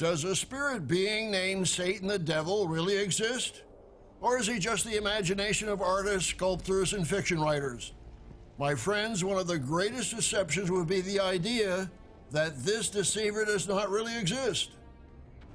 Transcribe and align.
Does 0.00 0.24
a 0.24 0.34
spirit 0.34 0.88
being 0.88 1.30
named 1.30 1.68
Satan 1.68 2.08
the 2.08 2.18
devil 2.18 2.66
really 2.66 2.96
exist? 2.96 3.64
Or 4.22 4.38
is 4.38 4.46
he 4.46 4.58
just 4.58 4.86
the 4.86 4.96
imagination 4.96 5.68
of 5.68 5.82
artists, 5.82 6.30
sculptors, 6.30 6.94
and 6.94 7.06
fiction 7.06 7.38
writers? 7.38 7.92
My 8.56 8.74
friends, 8.74 9.22
one 9.22 9.36
of 9.36 9.46
the 9.46 9.58
greatest 9.58 10.16
deceptions 10.16 10.70
would 10.70 10.88
be 10.88 11.02
the 11.02 11.20
idea 11.20 11.90
that 12.30 12.64
this 12.64 12.88
deceiver 12.88 13.44
does 13.44 13.68
not 13.68 13.90
really 13.90 14.18
exist. 14.18 14.70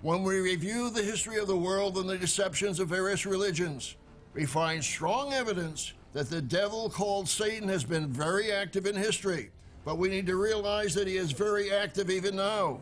When 0.04 0.22
we 0.22 0.40
review 0.40 0.92
the 0.92 1.02
history 1.02 1.40
of 1.40 1.48
the 1.48 1.58
world 1.58 1.98
and 1.98 2.08
the 2.08 2.16
deceptions 2.16 2.80
of 2.80 2.88
various 2.88 3.26
religions, 3.26 3.96
we 4.36 4.46
find 4.46 4.84
strong 4.84 5.34
evidence 5.34 5.94
that 6.14 6.30
the 6.30 6.44
devil 6.44 6.88
called 6.88 7.28
Satan 7.28 7.68
has 7.68 7.84
been 7.84 8.14
very 8.14 8.52
active 8.52 8.86
in 8.86 8.96
history, 8.96 9.50
but 9.84 9.98
we 9.98 10.08
need 10.08 10.28
to 10.28 10.36
realize 10.36 10.94
that 10.94 11.08
he 11.08 11.18
is 11.18 11.32
very 11.32 11.72
active 11.72 12.12
even 12.12 12.36
now. 12.36 12.80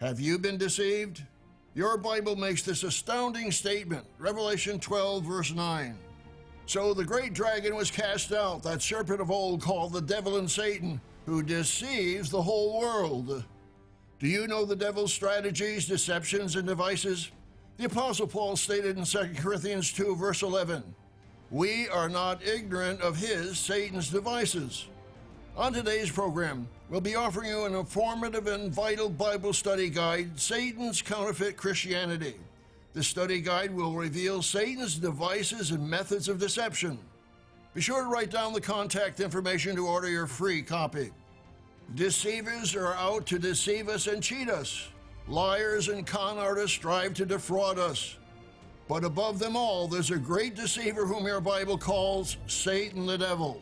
Have 0.00 0.18
you 0.18 0.38
been 0.38 0.56
deceived? 0.56 1.22
Your 1.74 1.98
Bible 1.98 2.34
makes 2.34 2.62
this 2.62 2.84
astounding 2.84 3.52
statement, 3.52 4.06
Revelation 4.18 4.80
12, 4.80 5.22
verse 5.22 5.52
9. 5.52 5.94
So 6.64 6.94
the 6.94 7.04
great 7.04 7.34
dragon 7.34 7.76
was 7.76 7.90
cast 7.90 8.32
out, 8.32 8.62
that 8.62 8.80
serpent 8.80 9.20
of 9.20 9.30
old 9.30 9.60
called 9.60 9.92
the 9.92 10.00
devil 10.00 10.38
and 10.38 10.50
Satan, 10.50 11.02
who 11.26 11.42
deceives 11.42 12.30
the 12.30 12.40
whole 12.40 12.80
world. 12.80 13.44
Do 14.18 14.26
you 14.26 14.46
know 14.46 14.64
the 14.64 14.74
devil's 14.74 15.12
strategies, 15.12 15.86
deceptions, 15.86 16.56
and 16.56 16.66
devices? 16.66 17.30
The 17.76 17.84
Apostle 17.84 18.26
Paul 18.26 18.56
stated 18.56 18.96
in 18.96 19.04
2 19.04 19.34
Corinthians 19.36 19.92
2, 19.92 20.16
verse 20.16 20.40
11, 20.40 20.82
We 21.50 21.88
are 21.88 22.08
not 22.08 22.42
ignorant 22.42 23.02
of 23.02 23.18
his, 23.18 23.58
Satan's 23.58 24.08
devices. 24.08 24.86
On 25.60 25.74
today's 25.74 26.10
program, 26.10 26.66
we'll 26.88 27.02
be 27.02 27.16
offering 27.16 27.50
you 27.50 27.66
an 27.66 27.74
informative 27.74 28.46
and 28.46 28.72
vital 28.72 29.10
Bible 29.10 29.52
study 29.52 29.90
guide, 29.90 30.40
Satan's 30.40 31.02
Counterfeit 31.02 31.58
Christianity. 31.58 32.36
The 32.94 33.02
study 33.02 33.42
guide 33.42 33.70
will 33.70 33.92
reveal 33.92 34.40
Satan's 34.40 34.96
devices 34.96 35.70
and 35.70 35.86
methods 35.86 36.30
of 36.30 36.38
deception. 36.38 36.98
Be 37.74 37.82
sure 37.82 38.02
to 38.02 38.08
write 38.08 38.30
down 38.30 38.54
the 38.54 38.60
contact 38.62 39.20
information 39.20 39.76
to 39.76 39.86
order 39.86 40.08
your 40.08 40.26
free 40.26 40.62
copy. 40.62 41.10
Deceivers 41.94 42.74
are 42.74 42.94
out 42.94 43.26
to 43.26 43.38
deceive 43.38 43.90
us 43.90 44.06
and 44.06 44.22
cheat 44.22 44.48
us. 44.48 44.88
Liars 45.28 45.88
and 45.88 46.06
con 46.06 46.38
artists 46.38 46.74
strive 46.74 47.12
to 47.12 47.26
defraud 47.26 47.78
us. 47.78 48.16
But 48.88 49.04
above 49.04 49.38
them 49.38 49.56
all, 49.56 49.88
there's 49.88 50.10
a 50.10 50.16
great 50.16 50.56
deceiver 50.56 51.04
whom 51.04 51.26
your 51.26 51.42
Bible 51.42 51.76
calls 51.76 52.38
Satan 52.46 53.04
the 53.04 53.18
devil. 53.18 53.60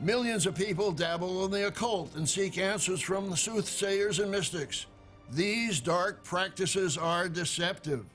Millions 0.00 0.46
of 0.46 0.54
people 0.54 0.92
dabble 0.92 1.44
in 1.44 1.50
the 1.50 1.66
occult 1.66 2.14
and 2.14 2.28
seek 2.28 2.56
answers 2.56 3.00
from 3.00 3.30
the 3.30 3.36
soothsayers 3.36 4.20
and 4.20 4.30
mystics. 4.30 4.86
These 5.32 5.80
dark 5.80 6.22
practices 6.22 6.96
are 6.96 7.28
deceptive. 7.28 8.06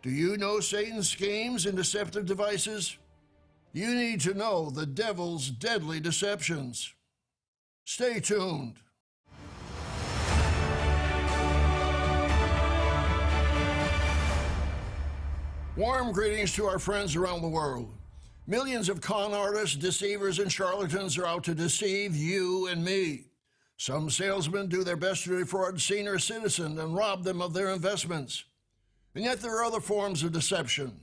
Do 0.00 0.10
you 0.10 0.36
know 0.36 0.60
Satan's 0.60 1.08
schemes 1.08 1.66
and 1.66 1.76
deceptive 1.76 2.24
devices? 2.24 2.96
You 3.72 3.94
need 3.96 4.20
to 4.22 4.34
know 4.34 4.70
the 4.70 4.86
devil's 4.86 5.50
deadly 5.50 5.98
deceptions. 5.98 6.94
Stay 7.84 8.20
tuned. 8.20 8.76
Warm 15.76 16.12
greetings 16.12 16.52
to 16.54 16.66
our 16.66 16.78
friends 16.78 17.16
around 17.16 17.42
the 17.42 17.48
world. 17.48 17.97
Millions 18.50 18.88
of 18.88 19.02
con 19.02 19.34
artists, 19.34 19.76
deceivers, 19.76 20.38
and 20.38 20.50
charlatans 20.50 21.18
are 21.18 21.26
out 21.26 21.44
to 21.44 21.54
deceive 21.54 22.16
you 22.16 22.66
and 22.68 22.82
me. 22.82 23.26
Some 23.76 24.08
salesmen 24.08 24.68
do 24.68 24.82
their 24.82 24.96
best 24.96 25.24
to 25.24 25.38
defraud 25.38 25.78
senior 25.78 26.18
citizens 26.18 26.78
and 26.78 26.96
rob 26.96 27.24
them 27.24 27.42
of 27.42 27.52
their 27.52 27.68
investments. 27.68 28.44
And 29.14 29.22
yet 29.22 29.42
there 29.42 29.54
are 29.58 29.64
other 29.64 29.80
forms 29.80 30.22
of 30.22 30.32
deception. 30.32 30.98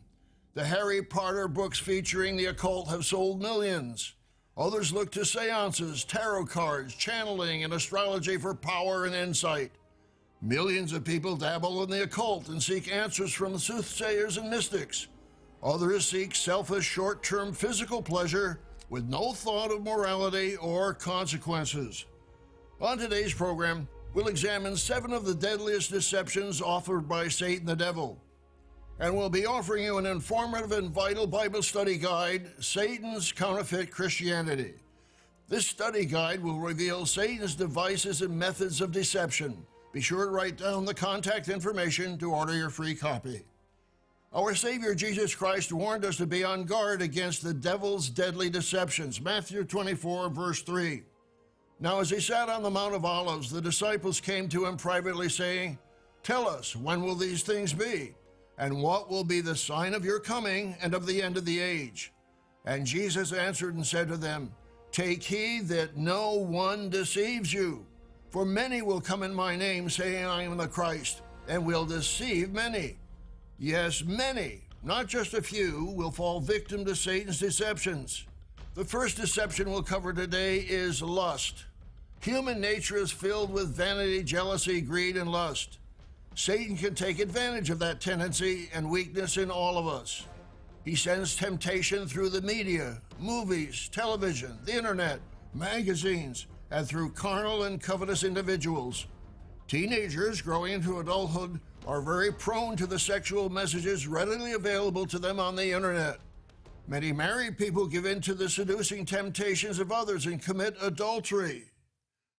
The 0.56 0.66
Harry 0.66 1.04
Potter 1.04 1.48
books 1.48 1.78
featuring 1.78 2.36
the 2.36 2.46
occult 2.46 2.88
have 2.88 3.06
sold 3.06 3.44
millions. 3.44 4.16
Others 4.58 4.92
look 4.92 5.12
to 5.12 5.24
seances, 5.24 6.04
tarot 6.04 6.48
cards, 6.48 6.96
channeling, 6.96 7.64
and 7.64 7.74
astrology 7.74 8.38
for 8.38 8.56
power 8.56 9.06
and 9.06 9.14
insight. 9.14 9.72
Millions 10.42 10.94
of 10.94 11.04
people 11.04 11.36
dabble 11.36 11.84
in 11.84 11.92
the 11.92 12.02
occult 12.02 12.50
and 12.50 12.62
seek 12.62 12.92
answers 12.92 13.34
from 13.34 13.60
soothsayers 13.60 14.38
and 14.38 14.50
mystics. 14.50 15.06
Others 15.64 16.06
seek 16.06 16.36
selfish 16.36 16.86
short 16.86 17.24
term 17.24 17.54
physical 17.54 18.02
pleasure 18.02 18.60
with 18.90 19.10
no 19.10 19.34
thought 19.34 19.72
of 19.72 19.84
morality 19.84 20.56
or 20.58 20.94
consequences. 20.94 22.06
On 22.82 22.98
today's 22.98 23.34
program, 23.34 23.88
we'll 24.14 24.28
examine 24.28 24.76
seven 24.76 25.12
of 25.14 25.26
the 25.26 25.36
deadliest 25.36 25.92
deceptions 25.92 26.62
offered 26.62 27.08
by 27.08 27.28
Satan 27.28 27.66
the 27.66 27.76
devil. 27.76 28.22
And 29.00 29.16
we'll 29.16 29.30
be 29.30 29.46
offering 29.46 29.84
you 29.84 29.98
an 29.98 30.06
informative 30.06 30.72
and 30.72 30.90
vital 30.90 31.28
Bible 31.28 31.62
study 31.62 31.98
guide, 31.98 32.50
Satan's 32.60 33.32
Counterfeit 33.32 33.92
Christianity. 33.92 34.76
This 35.48 35.68
study 35.68 36.06
guide 36.06 36.42
will 36.42 36.60
reveal 36.60 37.06
Satan's 37.06 37.56
devices 37.56 38.22
and 38.22 38.38
methods 38.38 38.82
of 38.82 38.92
deception. 38.92 39.66
Be 39.92 40.02
sure 40.02 40.26
to 40.26 40.32
write 40.32 40.58
down 40.58 40.86
the 40.86 40.94
contact 40.94 41.50
information 41.50 42.18
to 42.20 42.32
order 42.32 42.56
your 42.56 42.70
free 42.70 42.96
copy. 42.96 43.46
Our 44.36 44.54
Savior 44.54 44.94
Jesus 44.94 45.34
Christ 45.34 45.72
warned 45.72 46.04
us 46.04 46.18
to 46.18 46.26
be 46.26 46.44
on 46.44 46.66
guard 46.66 47.02
against 47.02 47.42
the 47.42 47.54
devil's 47.54 48.10
deadly 48.10 48.50
deceptions. 48.50 49.22
Matthew 49.22 49.64
24, 49.64 50.30
verse 50.30 50.62
3. 50.62 51.04
Now, 51.80 52.02
as 52.02 52.10
he 52.10 52.20
sat 52.20 52.50
on 52.50 52.62
the 52.62 52.70
Mount 52.70 52.94
of 52.94 53.06
Olives, 53.06 53.50
the 53.50 53.62
disciples 53.62 54.20
came 54.20 54.50
to 54.50 54.66
him 54.66 54.76
privately, 54.76 55.30
saying, 55.30 55.80
Tell 56.22 56.50
us, 56.50 56.76
when 56.76 57.02
will 57.02 57.16
these 57.16 57.44
things 57.44 57.72
be? 57.72 58.14
And 58.58 58.84
what 58.84 59.10
will 59.10 59.24
be 59.24 59.40
the 59.40 59.56
sign 59.56 59.94
of 59.94 60.04
your 60.04 60.20
coming 60.20 60.76
and 60.82 60.94
of 60.94 61.06
the 61.06 61.22
end 61.22 61.38
of 61.38 61.46
the 61.46 61.62
age? 61.62 62.12
And 62.66 62.86
Jesus 62.86 63.32
answered 63.32 63.76
and 63.76 63.88
said 63.88 64.10
to 64.10 64.18
them, 64.18 64.52
Take 64.92 65.24
heed 65.24 65.70
that 65.70 65.96
no 65.96 66.34
one 66.34 66.90
deceives 66.90 67.54
you. 67.54 67.86
For 68.32 68.44
many 68.44 68.82
will 68.82 69.00
come 69.00 69.24
in 69.24 69.34
my 69.34 69.56
name, 69.56 69.90
saying, 69.90 70.26
I 70.26 70.44
am 70.44 70.58
the 70.58 70.68
Christ, 70.68 71.22
and 71.48 71.66
will 71.66 71.86
deceive 71.86 72.52
many. 72.52 72.98
Yes, 73.58 74.04
many, 74.04 74.64
not 74.84 75.08
just 75.08 75.34
a 75.34 75.42
few, 75.42 75.86
will 75.96 76.12
fall 76.12 76.42
victim 76.42 76.84
to 76.86 76.96
Satan's 76.96 77.40
deceptions. 77.40 78.26
The 78.74 78.84
first 78.84 79.16
deception 79.16 79.72
we'll 79.72 79.82
cover 79.82 80.12
today 80.12 80.58
is 80.58 81.02
lust. 81.02 81.64
Human 82.20 82.60
nature 82.60 82.98
is 82.98 83.12
filled 83.12 83.54
with 83.54 83.74
vanity, 83.74 84.24
jealousy, 84.24 84.82
greed, 84.82 85.16
and 85.16 85.32
lust. 85.32 85.80
Satan 86.36 86.76
can 86.76 86.96
take 86.96 87.20
advantage 87.20 87.70
of 87.70 87.80
that 87.80 88.02
tendency 88.02 88.70
and 88.74 88.90
weakness 88.90 89.38
in 89.38 89.50
all 89.50 89.78
of 89.78 89.88
us. 89.88 90.26
He 90.84 90.96
sends 90.96 91.36
temptation 91.36 92.08
through 92.08 92.30
the 92.30 92.42
media, 92.42 93.02
movies, 93.20 93.90
television, 93.90 94.58
the 94.66 94.76
internet, 94.76 95.22
magazines, 95.54 96.48
and 96.72 96.86
through 96.86 97.12
carnal 97.12 97.64
and 97.64 97.82
covetous 97.82 98.26
individuals. 98.26 99.08
Teenagers 99.68 100.42
growing 100.42 100.74
into 100.74 101.00
adulthood 101.00 101.60
are 101.88 102.02
very 102.02 102.32
prone 102.32 102.76
to 102.78 102.86
the 102.86 103.00
sexual 103.00 103.50
messages 103.50 104.08
readily 104.08 104.54
available 104.54 105.08
to 105.08 105.18
them 105.18 105.40
on 105.40 105.56
the 105.56 105.72
internet. 105.72 106.20
Many 106.88 107.12
married 107.12 107.58
people 107.58 107.88
give 107.88 108.06
in 108.06 108.22
to 108.22 108.36
the 108.36 108.48
seducing 108.48 109.06
temptations 109.06 109.80
of 109.80 109.92
others 109.92 110.28
and 110.28 110.42
commit 110.42 110.76
adultery. 110.82 111.72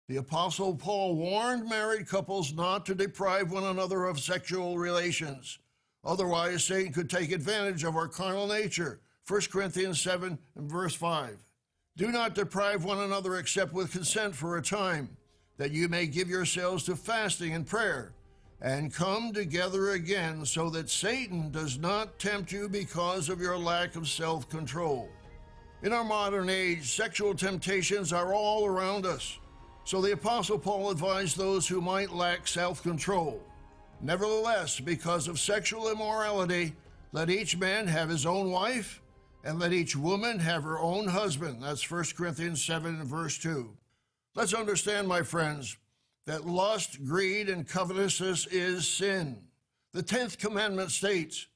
The 0.09 0.19
Apostle 0.19 0.77
Paul 0.77 1.17
warned 1.17 1.69
married 1.69 2.07
couples 2.07 2.53
not 2.55 2.87
to 2.87 2.95
deprive 2.95 3.51
one 3.51 3.65
another 3.65 4.05
of 4.05 4.21
sexual 4.21 4.79
relations. 4.79 5.59
Otherwise, 6.05 6.63
Satan 6.63 6.93
could 6.93 7.11
take 7.11 7.33
advantage 7.33 7.83
of 7.83 7.97
our 7.97 8.07
carnal 8.07 8.47
nature. 8.47 9.01
1 9.27 9.41
Corinthians 9.51 10.01
7 10.01 10.39
and 10.55 10.71
verse 10.71 10.95
5. 10.95 11.37
Do 11.97 12.13
not 12.13 12.37
deprive 12.37 12.85
one 12.85 13.01
another 13.01 13.37
except 13.37 13.73
with 13.73 13.91
consent 13.91 14.37
for 14.37 14.57
a 14.57 14.63
time, 14.63 15.17
that 15.59 15.73
you 15.73 15.89
may 15.89 16.07
give 16.07 16.29
yourselves 16.29 16.85
to 16.85 16.97
fasting 16.97 17.55
and 17.55 17.67
prayer 17.67 18.13
and 18.61 18.93
come 18.93 19.33
together 19.33 19.91
again 19.91 20.45
so 20.45 20.71
that 20.71 20.89
Satan 20.89 21.51
does 21.51 21.79
not 21.79 22.19
tempt 22.19 22.53
you 22.53 22.69
because 22.69 23.29
of 23.29 23.41
your 23.41 23.59
lack 23.59 23.97
of 23.97 24.09
self 24.09 24.49
control. 24.49 25.09
In 25.83 25.93
our 25.93 26.05
modern 26.05 26.49
age, 26.49 26.97
sexual 26.97 27.35
temptations 27.35 28.13
are 28.13 28.33
all 28.33 28.67
around 28.67 29.05
us, 29.05 29.39
so 29.85 30.01
the 30.01 30.13
Apostle 30.13 30.59
Paul 30.59 30.91
advised 30.91 31.37
those 31.37 31.69
who 31.69 31.81
might 31.81 32.13
lack 32.13 32.49
self 32.49 32.83
control. 32.83 33.43
Nevertheless, 34.01 34.81
because 34.81 35.29
of 35.29 35.39
sexual 35.39 35.91
immorality, 35.91 36.75
let 37.13 37.31
each 37.31 37.57
man 37.57 37.87
have 37.87 38.09
his 38.09 38.27
own 38.27 38.51
wife, 38.51 39.03
and 39.45 39.59
let 39.59 39.73
each 39.73 39.97
woman 39.97 40.39
have 40.39 40.65
her 40.65 40.79
own 40.79 41.07
husband. 41.07 41.63
That's 41.63 41.89
1 41.91 42.05
Corinthians 42.17 42.65
7 42.65 43.05
verse 43.05 43.39
2. 43.39 43.71
Let's 44.37 44.53
understand, 44.53 45.09
my 45.09 45.23
friends, 45.23 45.79
that 46.27 46.47
lust, 46.47 47.03
greed, 47.07 47.49
and 47.49 47.67
covetousness 47.67 48.47
is 48.49 48.87
sin. 48.87 49.39
The 49.95 50.03
tenth 50.03 50.37
commandment 50.37 50.91
states, 50.91 51.47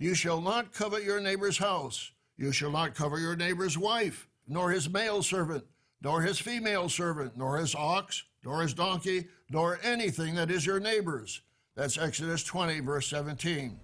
You 0.00 0.16
shall 0.16 0.40
not 0.40 0.72
covet 0.72 1.04
your 1.04 1.20
neighbor's 1.20 1.58
house. 1.58 2.10
You 2.36 2.50
shall 2.50 2.72
not 2.72 2.96
covet 2.96 3.20
your 3.20 3.36
neighbor's 3.36 3.78
wife, 3.78 4.26
nor 4.48 4.72
his 4.72 4.90
male 4.90 5.22
servant, 5.22 5.62
nor 6.02 6.22
his 6.22 6.40
female 6.40 6.88
servant, 6.88 7.36
nor 7.36 7.58
his 7.58 7.72
ox, 7.76 8.24
nor 8.44 8.62
his 8.62 8.74
donkey, 8.74 9.28
nor 9.48 9.78
anything 9.84 10.34
that 10.34 10.50
is 10.50 10.66
your 10.66 10.80
neighbor's. 10.80 11.40
That's 11.76 11.98
Exodus 11.98 12.42
20, 12.42 12.80
verse 12.80 13.06
17. 13.06 13.78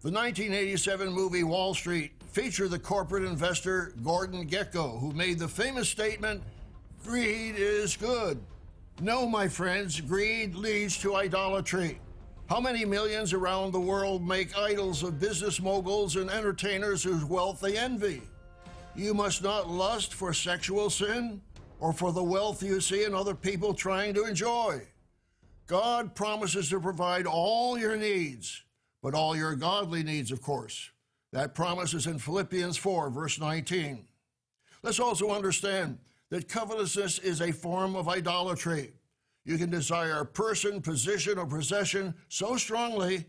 The 0.00 0.10
1987 0.10 1.12
movie 1.12 1.44
Wall 1.44 1.74
Street 1.74 2.12
featured 2.32 2.70
the 2.70 2.78
corporate 2.78 3.24
investor 3.24 3.92
Gordon 4.02 4.48
Gekko, 4.48 4.98
who 4.98 5.12
made 5.12 5.38
the 5.38 5.48
famous 5.48 5.90
statement 5.90 6.42
Greed 7.04 7.54
is 7.56 7.96
good. 7.96 8.40
No, 9.00 9.26
my 9.26 9.48
friends, 9.48 10.00
greed 10.00 10.54
leads 10.54 10.98
to 10.98 11.16
idolatry. 11.16 12.00
How 12.48 12.60
many 12.60 12.84
millions 12.84 13.32
around 13.32 13.72
the 13.72 13.80
world 13.80 14.26
make 14.26 14.56
idols 14.56 15.02
of 15.02 15.20
business 15.20 15.60
moguls 15.60 16.16
and 16.16 16.28
entertainers 16.28 17.02
whose 17.02 17.24
wealth 17.24 17.60
they 17.60 17.78
envy? 17.78 18.22
You 18.94 19.14
must 19.14 19.42
not 19.42 19.70
lust 19.70 20.14
for 20.14 20.34
sexual 20.34 20.90
sin 20.90 21.40
or 21.78 21.92
for 21.92 22.12
the 22.12 22.22
wealth 22.22 22.62
you 22.62 22.80
see 22.80 23.04
in 23.04 23.14
other 23.14 23.34
people 23.34 23.72
trying 23.72 24.14
to 24.14 24.24
enjoy. 24.24 24.82
God 25.66 26.14
promises 26.14 26.68
to 26.70 26.80
provide 26.80 27.26
all 27.26 27.78
your 27.78 27.96
needs 27.96 28.62
but 29.02 29.14
all 29.14 29.36
your 29.36 29.54
godly 29.54 30.02
needs, 30.02 30.30
of 30.30 30.42
course. 30.42 30.90
That 31.32 31.54
promise 31.54 31.94
is 31.94 32.06
in 32.06 32.18
Philippians 32.18 32.76
4, 32.76 33.10
verse 33.10 33.38
19. 33.38 34.06
Let's 34.82 35.00
also 35.00 35.30
understand 35.30 35.98
that 36.30 36.48
covetousness 36.48 37.18
is 37.18 37.40
a 37.40 37.52
form 37.52 37.94
of 37.94 38.08
idolatry. 38.08 38.92
You 39.44 39.58
can 39.58 39.70
desire 39.70 40.20
a 40.20 40.26
person, 40.26 40.80
position, 40.80 41.38
or 41.38 41.46
possession 41.46 42.14
so 42.28 42.56
strongly 42.56 43.26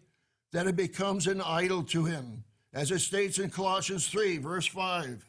that 0.52 0.68
it 0.68 0.76
becomes 0.76 1.28
an 1.28 1.42
idol 1.42 1.84
to 1.84 2.06
him, 2.06 2.44
as 2.74 2.92
it 2.92 3.00
states 3.00 3.40
in 3.40 3.50
Colossians 3.50 4.08
3, 4.08 4.38
verse 4.38 4.68
5. 4.68 5.26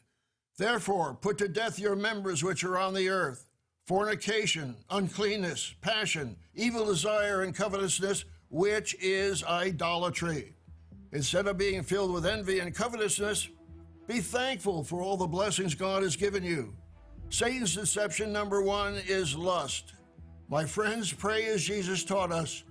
Therefore, 0.58 1.14
put 1.14 1.38
to 1.38 1.48
death 1.48 1.78
your 1.78 1.96
members 1.96 2.44
which 2.44 2.62
are 2.64 2.78
on 2.78 2.94
the 2.94 3.08
earth 3.08 3.46
fornication, 3.86 4.76
uncleanness, 4.90 5.74
passion, 5.80 6.36
evil 6.54 6.86
desire, 6.86 7.42
and 7.42 7.54
covetousness 7.54 8.24
which 8.48 8.94
is 9.00 9.42
idolatry. 9.42 10.54
Instead 11.12 11.46
of 11.46 11.58
being 11.58 11.82
filled 11.82 12.12
with 12.12 12.24
envy 12.24 12.60
and 12.60 12.74
covetousness, 12.74 13.48
be 14.06 14.20
thankful 14.20 14.84
for 14.84 15.02
all 15.02 15.16
the 15.16 15.26
blessings 15.26 15.74
God 15.74 16.02
has 16.02 16.16
given 16.16 16.44
you. 16.44 16.74
Satan's 17.32 17.75
deception 17.75 18.31
number 18.31 18.61
one 18.61 19.00
is 19.08 19.34
lust. 19.34 19.94
My 20.50 20.67
friends, 20.67 21.11
pray 21.11 21.46
as 21.46 21.64
Jesus 21.64 22.05
taught 22.05 22.31
us, 22.31 22.62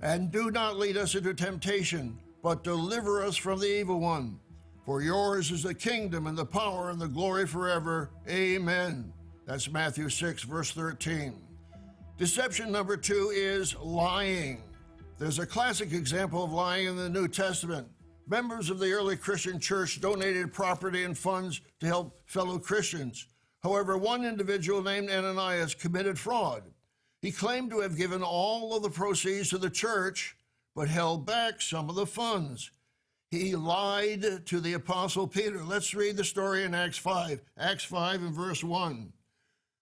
and 0.00 0.30
do 0.30 0.52
not 0.52 0.78
lead 0.78 0.96
us 0.96 1.16
into 1.16 1.34
temptation, 1.34 2.20
but 2.40 2.62
deliver 2.62 3.24
us 3.24 3.36
from 3.36 3.58
the 3.58 3.66
evil 3.66 3.98
one. 3.98 4.38
For 4.86 5.02
yours 5.02 5.50
is 5.50 5.64
the 5.64 5.74
kingdom 5.74 6.28
and 6.28 6.38
the 6.38 6.46
power 6.46 6.90
and 6.90 7.00
the 7.00 7.08
glory 7.08 7.44
forever. 7.44 8.12
Amen. 8.28 9.12
That's 9.46 9.68
Matthew 9.68 10.08
6, 10.08 10.44
verse 10.44 10.70
13. 10.70 11.34
Deception 12.16 12.70
number 12.70 12.96
two 12.96 13.32
is 13.34 13.74
lying. 13.74 14.62
There's 15.18 15.40
a 15.40 15.46
classic 15.46 15.92
example 15.92 16.44
of 16.44 16.52
lying 16.52 16.86
in 16.86 16.96
the 16.96 17.10
New 17.10 17.26
Testament. 17.26 17.88
Members 18.28 18.70
of 18.70 18.78
the 18.78 18.92
early 18.92 19.16
Christian 19.16 19.58
church 19.58 20.00
donated 20.00 20.52
property 20.52 21.02
and 21.02 21.18
funds 21.18 21.62
to 21.80 21.86
help 21.86 22.20
fellow 22.26 22.60
Christians. 22.60 23.26
However, 23.64 23.96
one 23.96 24.26
individual 24.26 24.82
named 24.82 25.10
Ananias 25.10 25.74
committed 25.74 26.18
fraud. 26.18 26.62
He 27.22 27.32
claimed 27.32 27.70
to 27.70 27.80
have 27.80 27.96
given 27.96 28.22
all 28.22 28.76
of 28.76 28.82
the 28.82 28.90
proceeds 28.90 29.48
to 29.48 29.58
the 29.58 29.70
church, 29.70 30.36
but 30.76 30.88
held 30.88 31.24
back 31.24 31.62
some 31.62 31.88
of 31.88 31.96
the 31.96 32.04
funds. 32.04 32.70
He 33.30 33.56
lied 33.56 34.44
to 34.46 34.60
the 34.60 34.74
apostle 34.74 35.26
Peter. 35.26 35.64
Let's 35.64 35.94
read 35.94 36.18
the 36.18 36.24
story 36.24 36.64
in 36.64 36.74
Acts 36.74 36.98
5, 36.98 37.40
Acts 37.58 37.84
5 37.84 38.22
and 38.22 38.34
verse 38.34 38.62
1. 38.62 39.12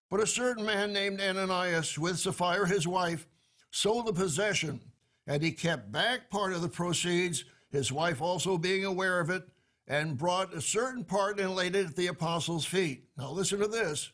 But 0.09 0.21
a 0.21 0.27
certain 0.27 0.65
man 0.65 0.93
named 0.93 1.21
Ananias, 1.21 1.99
with 1.99 2.21
Sapphira 2.21 2.69
his 2.69 2.87
wife, 2.87 3.27
sold 3.73 4.09
a 4.09 4.13
possession 4.13 4.81
and 5.27 5.43
he 5.43 5.51
kept 5.51 5.91
back 5.91 6.31
part 6.31 6.53
of 6.53 6.63
the 6.63 6.69
proceeds, 6.69 7.45
his 7.71 7.91
wife 7.91 8.21
also 8.21 8.59
being 8.59 8.85
aware 8.85 9.21
of 9.21 9.31
it, 9.31 9.43
and 9.93 10.17
brought 10.17 10.55
a 10.55 10.61
certain 10.63 11.05
part 11.05 11.39
and 11.39 11.55
laid 11.55 11.77
it 11.77 11.85
at 11.85 11.97
the 11.97 12.07
apostles' 12.07 12.65
feet. 12.65 13.05
Now 13.19 13.31
listen 13.31 13.59
to 13.59 13.69
this. 13.69 14.11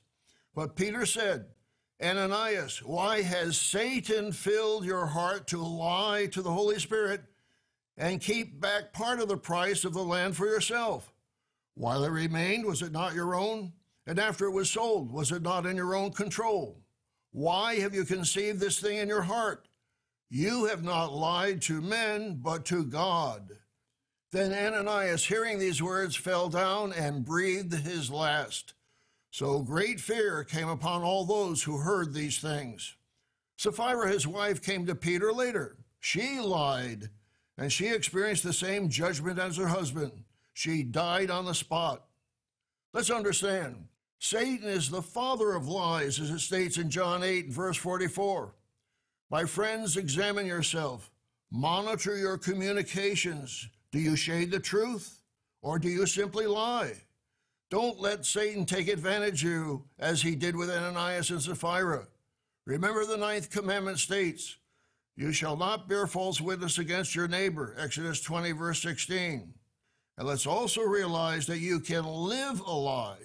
But 0.53 0.75
Peter 0.75 1.07
said, 1.07 1.47
Ananias, 2.03 2.83
why 2.83 3.23
has 3.23 3.61
Satan 3.61 4.33
filled 4.33 4.85
your 4.85 5.07
heart 5.07 5.47
to 5.49 5.63
lie 5.63 6.27
to 6.33 6.43
the 6.43 6.51
Holy 6.51 6.81
Spirit 6.81 7.23
and 7.97 8.21
keep 8.21 8.61
back 8.61 8.93
part 8.93 9.21
of 9.21 9.29
the 9.29 9.37
price 9.37 9.85
of 9.85 9.95
the 9.95 10.03
land 10.03 10.37
for 10.37 10.47
yourself? 10.47 11.13
While 11.75 12.03
it 12.03 12.11
remained, 12.11 12.67
was 12.67 12.83
it 12.83 12.91
not 12.91 13.15
your 13.15 13.37
own? 13.37 13.73
And 14.05 14.19
after 14.19 14.47
it 14.47 14.53
was 14.53 14.69
sold, 14.69 15.13
was 15.13 15.31
it 15.31 15.43
not 15.43 15.65
in 15.65 15.77
your 15.77 15.95
own 15.95 16.11
control? 16.11 16.83
Why 17.31 17.77
have 17.77 17.95
you 17.95 18.05
conceived 18.05 18.59
this 18.59 18.81
thing 18.81 18.97
in 18.97 19.07
your 19.07 19.23
heart? 19.23 19.69
You 20.29 20.65
have 20.65 20.83
not 20.83 21.13
lied 21.13 21.63
to 21.63 21.81
men, 21.81 22.41
but 22.43 22.65
to 22.65 22.85
God. 22.85 23.53
Then 24.31 24.53
Ananias, 24.53 25.25
hearing 25.25 25.59
these 25.59 25.83
words, 25.83 26.15
fell 26.15 26.49
down 26.51 26.93
and 26.93 27.25
breathed 27.25 27.73
his 27.73 28.11
last. 28.11 28.75
So 29.31 29.61
great 29.61 30.01
fear 30.01 30.45
came 30.45 30.69
upon 30.69 31.03
all 31.03 31.25
those 31.25 31.63
who 31.63 31.79
heard 31.79 32.13
these 32.13 32.39
things. 32.39 32.97
Sapphira, 33.57 34.09
his 34.09 34.27
wife, 34.27 34.63
came 34.63 34.87
to 34.87 34.95
Peter 34.95 35.33
later. 35.33 35.79
She 35.99 36.39
lied, 36.41 37.09
and 37.57 37.73
she 37.73 37.89
experienced 37.89 38.43
the 38.43 38.53
same 38.53 38.89
judgment 38.89 39.39
as 39.39 39.57
her 39.57 39.69
husband. 39.69 40.25
She 40.53 40.83
died 40.83 41.31
on 41.31 41.45
the 41.45 41.55
spot. 41.55 42.05
Let's 42.93 43.11
understand 43.11 43.87
Satan 44.19 44.69
is 44.69 44.91
the 44.91 45.03
father 45.03 45.53
of 45.53 45.69
lies, 45.69 46.21
as 46.21 46.31
it 46.31 46.41
states 46.41 46.77
in 46.77 46.91
John 46.91 47.23
8, 47.23 47.51
verse 47.51 47.77
44. 47.77 48.55
My 49.31 49.45
friends, 49.45 49.97
examine 49.97 50.47
yourself. 50.47 51.11
Monitor 51.51 52.17
your 52.17 52.39
communications. 52.39 53.69
Do 53.93 53.99
you 53.99 54.17
shade 54.17 54.51
the 54.51 54.61
truth 54.61 55.21
or 55.63 55.79
do 55.79 55.89
you 55.89 56.07
simply 56.07 56.47
lie? 56.47 56.93
Don't 57.71 58.01
let 58.01 58.25
Satan 58.25 58.65
take 58.65 58.89
advantage 58.89 59.45
of 59.45 59.51
you 59.51 59.85
as 59.99 60.23
he 60.23 60.35
did 60.35 60.57
with 60.57 60.71
Ananias 60.71 61.31
and 61.31 61.41
Sapphira. 61.41 62.07
Remember 62.65 63.05
the 63.05 63.17
ninth 63.17 63.51
commandment 63.51 63.99
states, 63.99 64.57
You 65.17 65.33
shall 65.33 65.57
not 65.57 65.89
bear 65.89 66.07
false 66.07 66.41
witness 66.41 66.79
against 66.79 67.15
your 67.15 67.29
neighbor, 67.29 67.75
Exodus 67.79 68.21
20, 68.21 68.53
verse 68.53 68.81
16. 68.83 69.53
And 70.17 70.27
let's 70.27 70.47
also 70.47 70.83
realize 70.83 71.47
that 71.47 71.59
you 71.59 71.81
can 71.81 72.05
live 72.05 72.61
a 72.61 72.73
lie. 72.73 73.19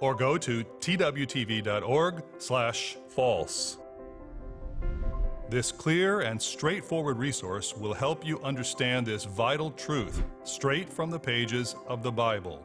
or 0.00 0.14
go 0.14 0.36
to 0.36 0.62
twtv.org 0.62 2.22
slash 2.36 2.98
false. 3.08 3.78
This 5.48 5.72
clear 5.72 6.20
and 6.20 6.38
straightforward 6.40 7.16
resource 7.16 7.74
will 7.74 7.94
help 7.94 8.26
you 8.26 8.38
understand 8.42 9.06
this 9.06 9.24
vital 9.24 9.70
truth 9.70 10.22
straight 10.44 10.92
from 10.92 11.08
the 11.08 11.18
pages 11.18 11.74
of 11.86 12.02
the 12.02 12.12
Bible. 12.12 12.62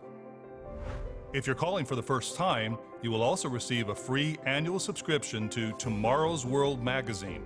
If 1.31 1.47
you're 1.47 1.55
calling 1.55 1.85
for 1.85 1.95
the 1.95 2.03
first 2.03 2.35
time, 2.35 2.77
you 3.01 3.09
will 3.09 3.21
also 3.21 3.47
receive 3.47 3.87
a 3.87 3.95
free 3.95 4.37
annual 4.45 4.79
subscription 4.79 5.47
to 5.49 5.71
Tomorrow's 5.77 6.45
World 6.45 6.83
magazine. 6.83 7.45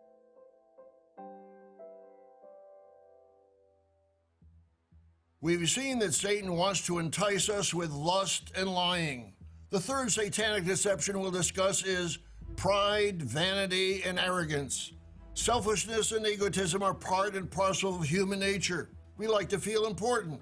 We've 5.43 5.67
seen 5.67 5.97
that 5.99 6.13
Satan 6.13 6.55
wants 6.55 6.85
to 6.85 6.99
entice 6.99 7.49
us 7.49 7.73
with 7.73 7.89
lust 7.89 8.51
and 8.55 8.69
lying. 8.69 9.33
The 9.71 9.79
third 9.79 10.11
satanic 10.11 10.65
deception 10.65 11.19
we'll 11.19 11.31
discuss 11.31 11.83
is 11.83 12.19
pride, 12.57 13.23
vanity, 13.23 14.03
and 14.03 14.19
arrogance. 14.19 14.93
Selfishness 15.33 16.11
and 16.11 16.27
egotism 16.27 16.83
are 16.83 16.93
part 16.93 17.33
and 17.33 17.49
parcel 17.49 17.95
of 17.95 18.03
human 18.03 18.39
nature. 18.39 18.89
We 19.17 19.25
like 19.25 19.49
to 19.49 19.57
feel 19.57 19.87
important. 19.87 20.39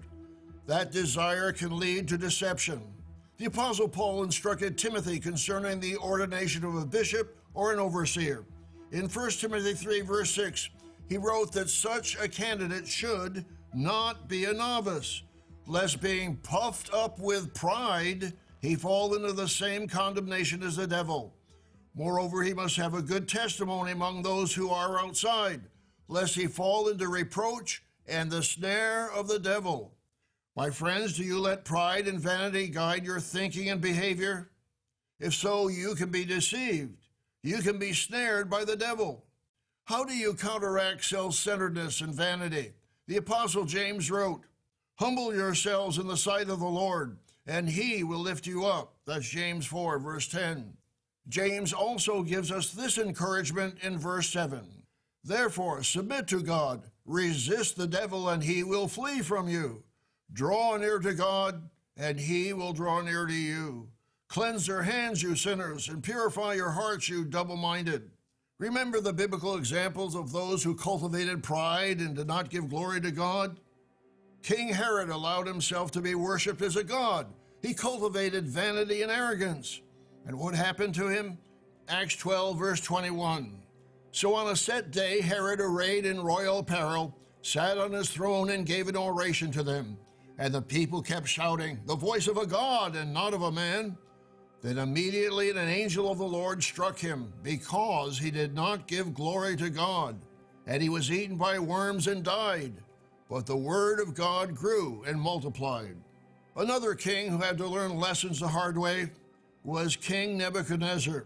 That 0.67 0.91
desire 0.91 1.53
can 1.53 1.79
lead 1.79 2.09
to 2.09 2.17
deception. 2.17 2.81
The 3.37 3.45
Apostle 3.45 3.87
Paul 3.87 4.23
instructed 4.23 4.77
Timothy 4.77 5.17
concerning 5.17 5.79
the 5.79 5.95
ordination 5.95 6.65
of 6.65 6.75
a 6.75 6.85
bishop 6.85 7.37
or 7.53 7.71
an 7.71 7.79
overseer. 7.79 8.43
In 8.91 9.07
1 9.07 9.29
Timothy 9.31 9.75
3, 9.75 10.01
verse 10.01 10.31
6, 10.31 10.69
he 11.07 11.17
wrote 11.17 11.53
that 11.53 11.69
such 11.69 12.17
a 12.19 12.27
candidate 12.27 12.85
should 12.85 13.45
not 13.73 14.27
be 14.27 14.45
a 14.45 14.53
novice, 14.53 15.23
lest 15.65 16.01
being 16.01 16.37
puffed 16.37 16.93
up 16.93 17.19
with 17.19 17.53
pride, 17.53 18.33
he 18.61 18.75
fall 18.75 19.15
into 19.15 19.33
the 19.33 19.47
same 19.47 19.87
condemnation 19.87 20.63
as 20.63 20.75
the 20.75 20.87
devil. 20.87 21.35
Moreover, 21.95 22.43
he 22.43 22.53
must 22.53 22.75
have 22.77 22.93
a 22.93 23.01
good 23.01 23.27
testimony 23.27 23.91
among 23.91 24.21
those 24.21 24.53
who 24.53 24.69
are 24.69 24.99
outside, 24.99 25.61
lest 26.07 26.35
he 26.35 26.47
fall 26.47 26.87
into 26.87 27.07
reproach 27.07 27.83
and 28.07 28.31
the 28.31 28.43
snare 28.43 29.11
of 29.11 29.27
the 29.27 29.39
devil. 29.39 29.93
My 30.55 30.69
friends, 30.69 31.15
do 31.15 31.23
you 31.23 31.39
let 31.39 31.63
pride 31.63 32.07
and 32.07 32.19
vanity 32.19 32.67
guide 32.67 33.05
your 33.05 33.19
thinking 33.19 33.69
and 33.69 33.79
behavior? 33.79 34.49
If 35.19 35.33
so, 35.33 35.67
you 35.67 35.95
can 35.95 36.09
be 36.09 36.25
deceived. 36.25 36.97
You 37.43 37.59
can 37.59 37.77
be 37.77 37.93
snared 37.93 38.49
by 38.49 38.65
the 38.65 38.75
devil. 38.75 39.25
How 39.85 40.03
do 40.03 40.13
you 40.13 40.33
counteract 40.33 41.05
self 41.05 41.35
centeredness 41.35 42.01
and 42.01 42.13
vanity? 42.13 42.73
The 43.09 43.17
Apostle 43.17 43.65
James 43.65 44.11
wrote, 44.11 44.41
Humble 44.99 45.33
yourselves 45.33 45.97
in 45.97 46.05
the 46.05 46.15
sight 46.15 46.47
of 46.47 46.59
the 46.59 46.67
Lord, 46.67 47.17
and 47.47 47.67
he 47.67 48.03
will 48.03 48.19
lift 48.19 48.45
you 48.45 48.65
up. 48.65 48.93
That's 49.07 49.27
James 49.27 49.65
4, 49.65 49.97
verse 49.97 50.27
10. 50.27 50.77
James 51.27 51.73
also 51.73 52.21
gives 52.21 52.51
us 52.51 52.69
this 52.69 52.99
encouragement 52.99 53.79
in 53.81 53.97
verse 53.97 54.29
7. 54.29 54.61
Therefore, 55.23 55.81
submit 55.81 56.27
to 56.27 56.43
God, 56.43 56.83
resist 57.03 57.77
the 57.77 57.87
devil, 57.87 58.29
and 58.29 58.43
he 58.43 58.63
will 58.63 58.87
flee 58.87 59.23
from 59.23 59.49
you. 59.49 59.81
Draw 60.31 60.77
near 60.77 60.99
to 60.99 61.15
God, 61.15 61.67
and 61.97 62.19
he 62.19 62.53
will 62.53 62.73
draw 62.73 63.01
near 63.01 63.25
to 63.25 63.33
you. 63.33 63.87
Cleanse 64.27 64.67
your 64.67 64.83
hands, 64.83 65.23
you 65.23 65.35
sinners, 65.35 65.89
and 65.89 66.03
purify 66.03 66.53
your 66.53 66.69
hearts, 66.69 67.09
you 67.09 67.25
double 67.25 67.57
minded. 67.57 68.11
Remember 68.59 68.99
the 68.99 69.13
biblical 69.13 69.55
examples 69.55 70.15
of 70.15 70.33
those 70.33 70.61
who 70.61 70.75
cultivated 70.75 71.41
pride 71.41 71.99
and 71.99 72.13
did 72.13 72.27
not 72.27 72.49
give 72.49 72.69
glory 72.69 72.99
to 72.99 73.09
God? 73.09 73.57
King 74.43 74.67
Herod 74.67 75.09
allowed 75.09 75.47
himself 75.47 75.91
to 75.91 76.01
be 76.01 76.13
worshiped 76.13 76.61
as 76.61 76.75
a 76.75 76.83
god. 76.83 77.27
He 77.61 77.73
cultivated 77.73 78.49
vanity 78.49 79.01
and 79.01 79.11
arrogance. 79.11 79.79
And 80.25 80.37
what 80.37 80.55
happened 80.55 80.93
to 80.95 81.07
him? 81.07 81.37
Acts 81.87 82.17
12, 82.17 82.59
verse 82.59 82.81
21. 82.81 83.61
So 84.11 84.35
on 84.35 84.51
a 84.51 84.55
set 84.57 84.91
day, 84.91 85.21
Herod, 85.21 85.61
arrayed 85.61 86.05
in 86.05 86.21
royal 86.21 86.59
apparel, 86.59 87.17
sat 87.41 87.77
on 87.77 87.93
his 87.93 88.09
throne 88.09 88.49
and 88.49 88.65
gave 88.65 88.89
an 88.89 88.97
oration 88.97 89.51
to 89.53 89.63
them. 89.63 89.97
And 90.37 90.53
the 90.53 90.61
people 90.61 91.01
kept 91.01 91.27
shouting, 91.27 91.79
The 91.85 91.95
voice 91.95 92.27
of 92.27 92.37
a 92.37 92.45
god 92.45 92.95
and 92.97 93.13
not 93.13 93.33
of 93.33 93.43
a 93.43 93.51
man. 93.51 93.97
Then 94.61 94.77
immediately 94.77 95.49
an 95.51 95.57
angel 95.57 96.11
of 96.11 96.17
the 96.17 96.25
Lord 96.25 96.61
struck 96.61 96.99
him, 96.99 97.31
because 97.43 98.17
he 98.17 98.29
did 98.29 98.53
not 98.53 98.87
give 98.87 99.13
glory 99.13 99.55
to 99.55 99.69
God, 99.69 100.19
and 100.67 100.81
he 100.81 100.89
was 100.89 101.11
eaten 101.11 101.37
by 101.37 101.59
worms 101.59 102.07
and 102.07 102.23
died. 102.23 102.73
But 103.29 103.45
the 103.45 103.55
word 103.55 103.99
of 103.99 104.15
God 104.15 104.55
grew 104.55 105.03
and 105.07 105.19
multiplied. 105.19 105.95
Another 106.55 106.93
king 106.93 107.29
who 107.29 107.37
had 107.37 107.57
to 107.59 107.67
learn 107.67 107.97
lessons 107.97 108.39
the 108.39 108.47
hard 108.47 108.77
way 108.77 109.11
was 109.63 109.95
King 109.95 110.37
Nebuchadnezzar. 110.37 111.25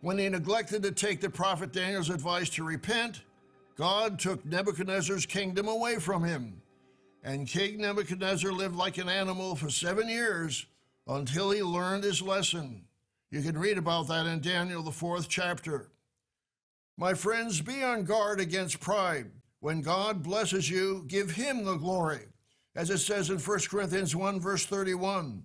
When 0.00 0.16
he 0.16 0.28
neglected 0.28 0.82
to 0.84 0.92
take 0.92 1.20
the 1.20 1.28
prophet 1.28 1.72
Daniel's 1.72 2.08
advice 2.08 2.48
to 2.50 2.64
repent, 2.64 3.22
God 3.76 4.18
took 4.18 4.44
Nebuchadnezzar's 4.46 5.26
kingdom 5.26 5.68
away 5.68 5.96
from 5.96 6.24
him. 6.24 6.62
And 7.22 7.46
King 7.46 7.82
Nebuchadnezzar 7.82 8.52
lived 8.52 8.76
like 8.76 8.96
an 8.96 9.10
animal 9.10 9.54
for 9.54 9.68
seven 9.68 10.08
years 10.08 10.64
until 11.10 11.50
he 11.50 11.62
learned 11.62 12.04
his 12.04 12.22
lesson. 12.22 12.84
You 13.30 13.42
can 13.42 13.58
read 13.58 13.78
about 13.78 14.06
that 14.08 14.26
in 14.26 14.40
Daniel, 14.40 14.82
the 14.82 14.92
fourth 14.92 15.28
chapter. 15.28 15.90
My 16.96 17.14
friends, 17.14 17.60
be 17.60 17.82
on 17.82 18.04
guard 18.04 18.40
against 18.40 18.80
pride. 18.80 19.30
When 19.58 19.80
God 19.80 20.22
blesses 20.22 20.70
you, 20.70 21.04
give 21.08 21.32
him 21.32 21.64
the 21.64 21.76
glory. 21.76 22.26
As 22.76 22.90
it 22.90 22.98
says 22.98 23.28
in 23.28 23.38
1 23.38 23.58
Corinthians 23.68 24.14
1, 24.14 24.38
verse 24.38 24.64
31, 24.66 25.44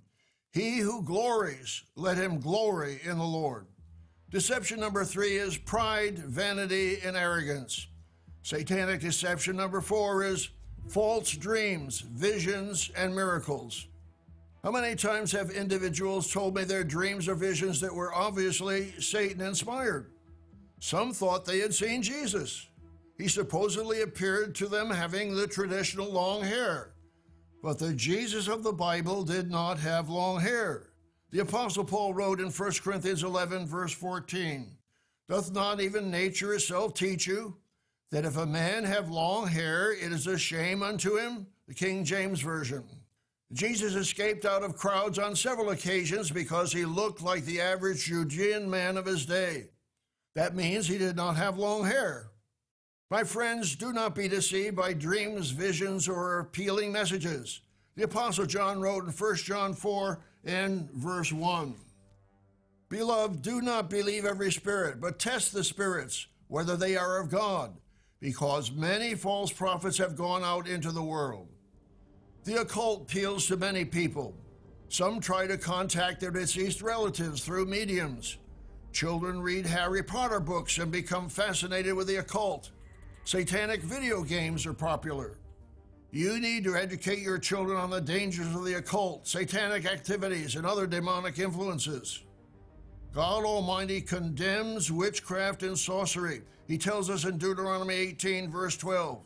he 0.51 0.77
who 0.77 1.03
glories, 1.03 1.84
let 1.95 2.17
him 2.17 2.39
glory 2.39 3.00
in 3.03 3.17
the 3.17 3.24
Lord. 3.24 3.65
Deception 4.29 4.79
number 4.79 5.03
three 5.03 5.38
is 5.38 5.57
pride, 5.57 6.19
vanity, 6.19 7.00
and 7.03 7.17
arrogance. 7.17 7.88
Satanic 8.43 9.01
deception 9.01 9.55
number 9.55 9.81
four 9.81 10.24
is 10.24 10.50
false 10.88 11.31
dreams, 11.31 12.01
visions, 12.01 12.91
and 12.95 13.15
miracles. 13.15 13.88
How 14.65 14.72
many 14.72 14.95
times 14.95 15.31
have 15.34 15.51
individuals 15.51 16.34
told 16.34 16.55
me 16.55 16.63
their 16.63 16.84
dreams 16.84 17.27
or 17.27 17.36
visions 17.36 17.79
that 17.81 17.93
were 17.93 18.12
obviously 18.15 19.00
Satan 19.00 19.41
inspired? 19.41 20.12
Some 20.79 21.13
thought 21.13 21.45
they 21.45 21.60
had 21.60 21.72
seen 21.72 22.01
Jesus. 22.01 22.67
He 23.15 23.27
supposedly 23.27 24.01
appeared 24.01 24.55
to 24.55 24.67
them 24.67 24.89
having 24.89 25.36
the 25.36 25.45
traditional 25.45 26.12
long 26.12 26.41
hair. 26.41 26.95
But 27.62 27.77
the 27.77 27.93
Jesus 27.93 28.48
of 28.48 28.63
the 28.63 28.74
Bible 28.74 29.24
did 29.24 29.51
not 29.51 29.77
have 29.77 30.10
long 30.10 30.39
hair. 30.39 30.89
The 31.29 31.41
Apostle 31.41 31.86
Paul 31.86 32.15
wrote 32.15 32.39
in 32.39 32.50
1 32.50 32.72
Corinthians 32.84 33.22
11, 33.22 33.67
verse 33.67 33.93
14 33.93 34.75
Doth 35.29 35.53
not 35.53 35.79
even 35.79 36.10
nature 36.10 36.55
itself 36.55 36.95
teach 36.95 37.27
you 37.27 37.55
that 38.10 38.25
if 38.25 38.36
a 38.36 38.48
man 38.48 38.84
have 38.84 39.12
long 39.12 39.45
hair, 39.45 39.91
it 39.93 40.12
is 40.12 40.25
a 40.25 40.39
shame 40.39 40.81
unto 40.81 41.17
him? 41.17 41.45
The 41.67 41.75
King 41.75 42.03
James 42.03 42.41
Version. 42.41 42.84
Jesus 43.53 43.93
escaped 43.93 44.45
out 44.45 44.63
of 44.63 44.75
crowds 44.75 45.19
on 45.19 45.35
several 45.35 45.69
occasions 45.69 46.31
because 46.31 46.73
he 46.73 46.83
looked 46.83 47.21
like 47.21 47.45
the 47.45 47.61
average 47.61 48.05
Judean 48.05 48.69
man 48.69 48.97
of 48.97 49.05
his 49.05 49.25
day. 49.25 49.69
That 50.33 50.55
means 50.55 50.87
he 50.87 50.97
did 50.97 51.15
not 51.15 51.37
have 51.37 51.57
long 51.57 51.85
hair. 51.85 52.31
My 53.11 53.23
friends, 53.23 53.75
do 53.75 53.93
not 53.93 54.15
be 54.15 54.27
deceived 54.27 54.75
by 54.75 54.93
dreams, 54.93 55.51
visions, 55.51 56.09
or 56.09 56.39
appealing 56.39 56.91
messages. 56.91 57.61
The 57.95 58.03
Apostle 58.03 58.45
John 58.47 58.81
wrote 58.81 59.05
in 59.05 59.11
1 59.11 59.35
John 59.37 59.73
4 59.73 60.19
and 60.43 60.91
verse 60.91 61.31
1 61.31 61.75
Beloved, 62.89 63.41
do 63.41 63.61
not 63.61 63.89
believe 63.89 64.25
every 64.25 64.51
spirit, 64.51 64.99
but 64.99 65.19
test 65.19 65.53
the 65.53 65.63
spirits, 65.63 66.27
whether 66.47 66.75
they 66.75 66.97
are 66.97 67.19
of 67.19 67.29
God, 67.29 67.75
because 68.19 68.71
many 68.71 69.15
false 69.15 69.51
prophets 69.51 69.97
have 69.97 70.15
gone 70.15 70.43
out 70.43 70.67
into 70.67 70.91
the 70.91 71.03
world. 71.03 71.47
The 72.45 72.61
occult 72.61 73.01
appeals 73.01 73.47
to 73.47 73.57
many 73.57 73.85
people. 73.85 74.35
Some 74.89 75.19
try 75.19 75.47
to 75.47 75.57
contact 75.57 76.21
their 76.21 76.29
deceased 76.29 76.83
relatives 76.83 77.43
through 77.43 77.65
mediums. 77.65 78.37
Children 78.93 79.41
read 79.41 79.65
Harry 79.65 80.03
Potter 80.03 80.39
books 80.39 80.77
and 80.77 80.91
become 80.91 81.27
fascinated 81.27 81.95
with 81.95 82.05
the 82.05 82.17
occult. 82.17 82.69
Satanic 83.23 83.81
video 83.81 84.21
games 84.21 84.67
are 84.67 84.73
popular. 84.73 85.39
You 86.11 86.39
need 86.39 86.63
to 86.65 86.75
educate 86.75 87.19
your 87.19 87.39
children 87.39 87.77
on 87.77 87.89
the 87.89 87.99
dangers 87.99 88.55
of 88.55 88.63
the 88.63 88.75
occult, 88.75 89.27
satanic 89.27 89.85
activities, 89.85 90.55
and 90.55 90.67
other 90.67 90.85
demonic 90.85 91.39
influences. 91.39 92.21
God 93.11 93.43
Almighty 93.43 94.01
condemns 94.01 94.91
witchcraft 94.91 95.63
and 95.63 95.77
sorcery. 95.77 96.43
He 96.67 96.77
tells 96.77 97.09
us 97.09 97.25
in 97.25 97.39
Deuteronomy 97.39 97.95
18, 97.95 98.51
verse 98.51 98.77
12. 98.77 99.19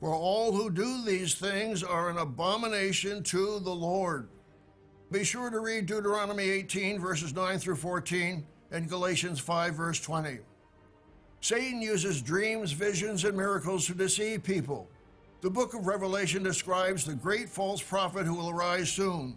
For 0.00 0.14
all 0.14 0.52
who 0.52 0.70
do 0.70 1.04
these 1.04 1.34
things 1.34 1.82
are 1.82 2.08
an 2.08 2.16
abomination 2.16 3.22
to 3.24 3.60
the 3.60 3.74
Lord. 3.74 4.28
Be 5.12 5.24
sure 5.24 5.50
to 5.50 5.60
read 5.60 5.84
Deuteronomy 5.84 6.48
18, 6.48 6.98
verses 6.98 7.34
9 7.34 7.58
through 7.58 7.76
14, 7.76 8.46
and 8.70 8.88
Galatians 8.88 9.40
5, 9.40 9.74
verse 9.74 10.00
20. 10.00 10.38
Satan 11.42 11.82
uses 11.82 12.22
dreams, 12.22 12.72
visions, 12.72 13.24
and 13.24 13.36
miracles 13.36 13.86
to 13.86 13.94
deceive 13.94 14.42
people. 14.42 14.88
The 15.42 15.50
book 15.50 15.74
of 15.74 15.86
Revelation 15.86 16.42
describes 16.42 17.04
the 17.04 17.14
great 17.14 17.48
false 17.48 17.82
prophet 17.82 18.24
who 18.24 18.34
will 18.34 18.50
arise 18.50 18.90
soon. 18.90 19.36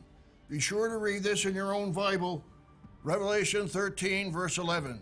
Be 0.50 0.60
sure 0.60 0.88
to 0.88 0.98
read 0.98 1.24
this 1.24 1.46
in 1.46 1.56
your 1.56 1.74
own 1.74 1.92
Bible. 1.92 2.44
Revelation 3.04 3.68
13, 3.68 4.32
verse 4.32 4.58
11. 4.58 5.02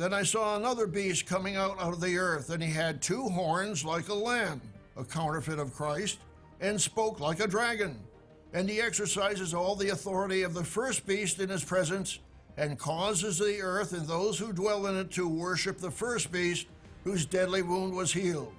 Then 0.00 0.14
I 0.14 0.22
saw 0.22 0.56
another 0.56 0.86
beast 0.86 1.26
coming 1.26 1.56
out 1.56 1.78
of 1.78 2.00
the 2.00 2.16
earth, 2.16 2.48
and 2.48 2.62
he 2.62 2.70
had 2.70 3.02
two 3.02 3.28
horns 3.28 3.84
like 3.84 4.08
a 4.08 4.14
lamb, 4.14 4.62
a 4.96 5.04
counterfeit 5.04 5.58
of 5.58 5.74
Christ, 5.74 6.20
and 6.58 6.80
spoke 6.80 7.20
like 7.20 7.38
a 7.40 7.46
dragon. 7.46 7.98
And 8.54 8.66
he 8.66 8.80
exercises 8.80 9.52
all 9.52 9.76
the 9.76 9.90
authority 9.90 10.40
of 10.40 10.54
the 10.54 10.64
first 10.64 11.06
beast 11.06 11.38
in 11.38 11.50
his 11.50 11.62
presence, 11.62 12.18
and 12.56 12.78
causes 12.78 13.38
the 13.38 13.60
earth 13.60 13.92
and 13.92 14.06
those 14.06 14.38
who 14.38 14.54
dwell 14.54 14.86
in 14.86 14.96
it 14.96 15.10
to 15.10 15.28
worship 15.28 15.76
the 15.76 15.90
first 15.90 16.32
beast, 16.32 16.66
whose 17.04 17.26
deadly 17.26 17.60
wound 17.60 17.94
was 17.94 18.10
healed. 18.10 18.54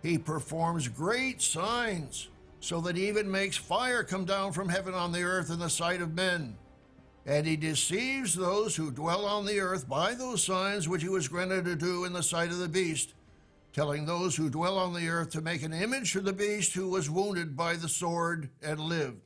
He 0.00 0.16
performs 0.16 0.86
great 0.86 1.42
signs, 1.42 2.28
so 2.60 2.80
that 2.82 2.94
he 2.94 3.08
even 3.08 3.28
makes 3.28 3.56
fire 3.56 4.04
come 4.04 4.26
down 4.26 4.52
from 4.52 4.68
heaven 4.68 4.94
on 4.94 5.10
the 5.10 5.24
earth 5.24 5.50
in 5.50 5.58
the 5.58 5.68
sight 5.68 6.00
of 6.00 6.14
men. 6.14 6.56
And 7.26 7.46
he 7.46 7.56
deceives 7.56 8.34
those 8.34 8.76
who 8.76 8.90
dwell 8.90 9.24
on 9.24 9.46
the 9.46 9.58
earth 9.58 9.88
by 9.88 10.14
those 10.14 10.44
signs 10.44 10.88
which 10.88 11.02
he 11.02 11.08
was 11.08 11.28
granted 11.28 11.64
to 11.64 11.74
do 11.74 12.04
in 12.04 12.12
the 12.12 12.22
sight 12.22 12.50
of 12.50 12.58
the 12.58 12.68
beast, 12.68 13.14
telling 13.72 14.04
those 14.04 14.36
who 14.36 14.50
dwell 14.50 14.78
on 14.78 14.92
the 14.92 15.08
earth 15.08 15.30
to 15.30 15.40
make 15.40 15.62
an 15.62 15.72
image 15.72 16.12
to 16.12 16.20
the 16.20 16.32
beast 16.32 16.74
who 16.74 16.88
was 16.88 17.08
wounded 17.08 17.56
by 17.56 17.76
the 17.76 17.88
sword 17.88 18.50
and 18.62 18.78
lived. 18.78 19.22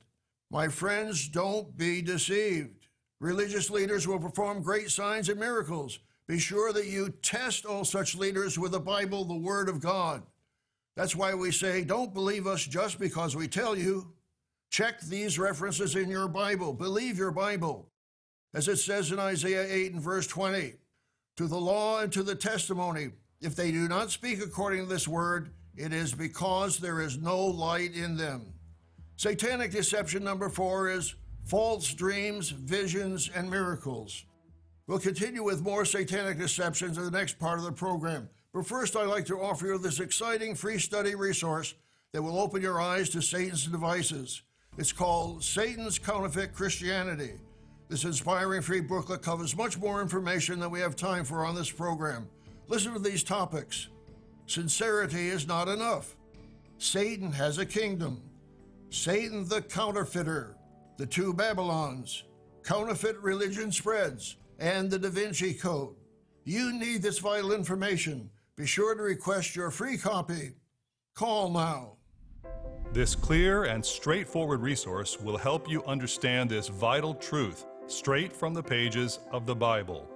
My 0.50 0.68
friends, 0.68 1.28
don't 1.28 1.76
be 1.76 2.00
deceived. 2.00 2.86
Religious 3.20 3.68
leaders 3.68 4.06
will 4.06 4.20
perform 4.20 4.62
great 4.62 4.90
signs 4.90 5.28
and 5.28 5.40
miracles. 5.40 5.98
Be 6.28 6.38
sure 6.38 6.72
that 6.72 6.86
you 6.86 7.08
test 7.22 7.66
all 7.66 7.84
such 7.84 8.14
leaders 8.14 8.58
with 8.58 8.72
the 8.72 8.80
Bible, 8.80 9.24
the 9.24 9.34
Word 9.34 9.68
of 9.68 9.80
God. 9.80 10.22
That's 10.94 11.16
why 11.16 11.34
we 11.34 11.50
say, 11.50 11.84
don't 11.84 12.14
believe 12.14 12.46
us 12.46 12.64
just 12.64 12.98
because 12.98 13.34
we 13.34 13.48
tell 13.48 13.76
you. 13.76 14.12
Check 14.70 15.00
these 15.00 15.38
references 15.38 15.96
in 15.96 16.08
your 16.08 16.28
Bible. 16.28 16.72
Believe 16.72 17.18
your 17.18 17.30
Bible. 17.30 17.88
As 18.54 18.68
it 18.68 18.76
says 18.76 19.12
in 19.12 19.18
Isaiah 19.18 19.66
8 19.68 19.92
and 19.92 20.02
verse 20.02 20.26
20, 20.26 20.74
to 21.36 21.46
the 21.46 21.56
law 21.56 22.00
and 22.00 22.12
to 22.12 22.22
the 22.22 22.34
testimony, 22.34 23.10
if 23.40 23.54
they 23.54 23.70
do 23.70 23.88
not 23.88 24.10
speak 24.10 24.40
according 24.40 24.80
to 24.80 24.88
this 24.88 25.06
word, 25.06 25.50
it 25.76 25.92
is 25.92 26.12
because 26.12 26.78
there 26.78 27.00
is 27.00 27.18
no 27.18 27.38
light 27.38 27.94
in 27.94 28.16
them. 28.16 28.54
Satanic 29.16 29.70
deception 29.70 30.24
number 30.24 30.48
four 30.48 30.90
is 30.90 31.14
false 31.44 31.92
dreams, 31.92 32.50
visions, 32.50 33.30
and 33.34 33.50
miracles. 33.50 34.24
We'll 34.86 34.98
continue 34.98 35.42
with 35.42 35.62
more 35.62 35.84
satanic 35.84 36.38
deceptions 36.38 36.98
in 36.98 37.04
the 37.04 37.10
next 37.10 37.38
part 37.38 37.58
of 37.58 37.64
the 37.64 37.72
program. 37.72 38.28
But 38.52 38.66
first, 38.66 38.96
I'd 38.96 39.04
like 39.04 39.26
to 39.26 39.40
offer 39.40 39.66
you 39.66 39.78
this 39.78 40.00
exciting 40.00 40.54
free 40.54 40.78
study 40.78 41.14
resource 41.14 41.74
that 42.12 42.22
will 42.22 42.38
open 42.38 42.62
your 42.62 42.80
eyes 42.80 43.10
to 43.10 43.20
Satan's 43.20 43.66
devices. 43.66 44.42
It's 44.78 44.92
called 44.92 45.42
Satan's 45.42 45.98
Counterfeit 45.98 46.54
Christianity. 46.54 47.32
This 47.88 48.04
inspiring 48.04 48.62
free 48.62 48.80
booklet 48.80 49.22
covers 49.22 49.56
much 49.56 49.76
more 49.76 50.00
information 50.00 50.60
than 50.60 50.70
we 50.70 50.78
have 50.78 50.94
time 50.94 51.24
for 51.24 51.44
on 51.44 51.56
this 51.56 51.68
program. 51.68 52.28
Listen 52.68 52.92
to 52.92 53.00
these 53.00 53.24
topics 53.24 53.88
Sincerity 54.46 55.28
is 55.28 55.48
not 55.48 55.66
enough. 55.66 56.16
Satan 56.78 57.32
has 57.32 57.58
a 57.58 57.66
kingdom. 57.66 58.22
Satan 58.90 59.48
the 59.48 59.62
counterfeiter. 59.62 60.56
The 60.96 61.06
two 61.06 61.34
Babylons. 61.34 62.22
Counterfeit 62.62 63.18
religion 63.18 63.72
spreads. 63.72 64.36
And 64.60 64.90
the 64.90 64.98
Da 64.98 65.10
Vinci 65.10 65.54
Code. 65.54 65.96
You 66.44 66.72
need 66.72 67.02
this 67.02 67.18
vital 67.18 67.52
information. 67.52 68.30
Be 68.56 68.64
sure 68.64 68.94
to 68.94 69.02
request 69.02 69.56
your 69.56 69.72
free 69.72 69.98
copy. 69.98 70.52
Call 71.14 71.50
now. 71.50 71.97
This 72.92 73.14
clear 73.14 73.64
and 73.64 73.84
straightforward 73.84 74.60
resource 74.60 75.20
will 75.20 75.36
help 75.36 75.68
you 75.68 75.84
understand 75.84 76.48
this 76.48 76.68
vital 76.68 77.14
truth 77.14 77.66
straight 77.86 78.32
from 78.32 78.54
the 78.54 78.62
pages 78.62 79.18
of 79.30 79.44
the 79.44 79.54
Bible. 79.54 80.08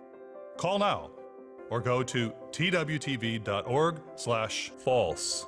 Call 0.56 0.78
now 0.78 1.10
or 1.68 1.80
go 1.80 2.02
to 2.02 2.32
twtv.org/false. 2.50 5.46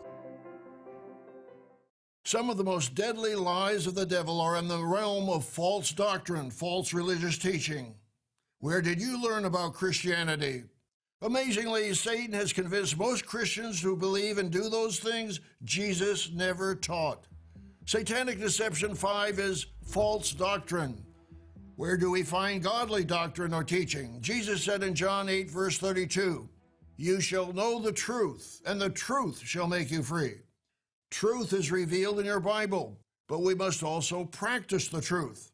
Some 2.26 2.48
of 2.50 2.56
the 2.56 2.64
most 2.64 2.94
deadly 2.94 3.34
lies 3.34 3.86
of 3.86 3.94
the 3.94 4.06
devil 4.06 4.40
are 4.40 4.56
in 4.56 4.68
the 4.68 4.84
realm 4.84 5.28
of 5.28 5.44
false 5.44 5.92
doctrine, 5.92 6.50
false 6.50 6.94
religious 6.94 7.38
teaching. 7.38 7.94
Where 8.60 8.80
did 8.80 9.00
you 9.00 9.22
learn 9.22 9.44
about 9.44 9.74
Christianity? 9.74 10.64
Amazingly, 11.24 11.94
Satan 11.94 12.34
has 12.34 12.52
convinced 12.52 12.98
most 12.98 13.24
Christians 13.24 13.80
to 13.80 13.96
believe 13.96 14.36
and 14.36 14.50
do 14.50 14.68
those 14.68 14.98
things 14.98 15.40
Jesus 15.62 16.30
never 16.30 16.74
taught. 16.74 17.26
Satanic 17.86 18.38
Deception 18.38 18.94
5 18.94 19.38
is 19.38 19.64
false 19.86 20.32
doctrine. 20.32 21.02
Where 21.76 21.96
do 21.96 22.10
we 22.10 22.24
find 22.24 22.62
godly 22.62 23.04
doctrine 23.04 23.54
or 23.54 23.64
teaching? 23.64 24.18
Jesus 24.20 24.62
said 24.62 24.82
in 24.82 24.94
John 24.94 25.30
8, 25.30 25.50
verse 25.50 25.78
32, 25.78 26.46
You 26.98 27.20
shall 27.22 27.54
know 27.54 27.80
the 27.80 27.92
truth, 27.92 28.60
and 28.66 28.78
the 28.78 28.90
truth 28.90 29.40
shall 29.42 29.66
make 29.66 29.90
you 29.90 30.02
free. 30.02 30.34
Truth 31.10 31.54
is 31.54 31.72
revealed 31.72 32.20
in 32.20 32.26
your 32.26 32.38
Bible, 32.38 32.98
but 33.28 33.40
we 33.40 33.54
must 33.54 33.82
also 33.82 34.26
practice 34.26 34.88
the 34.88 35.00
truth. 35.00 35.52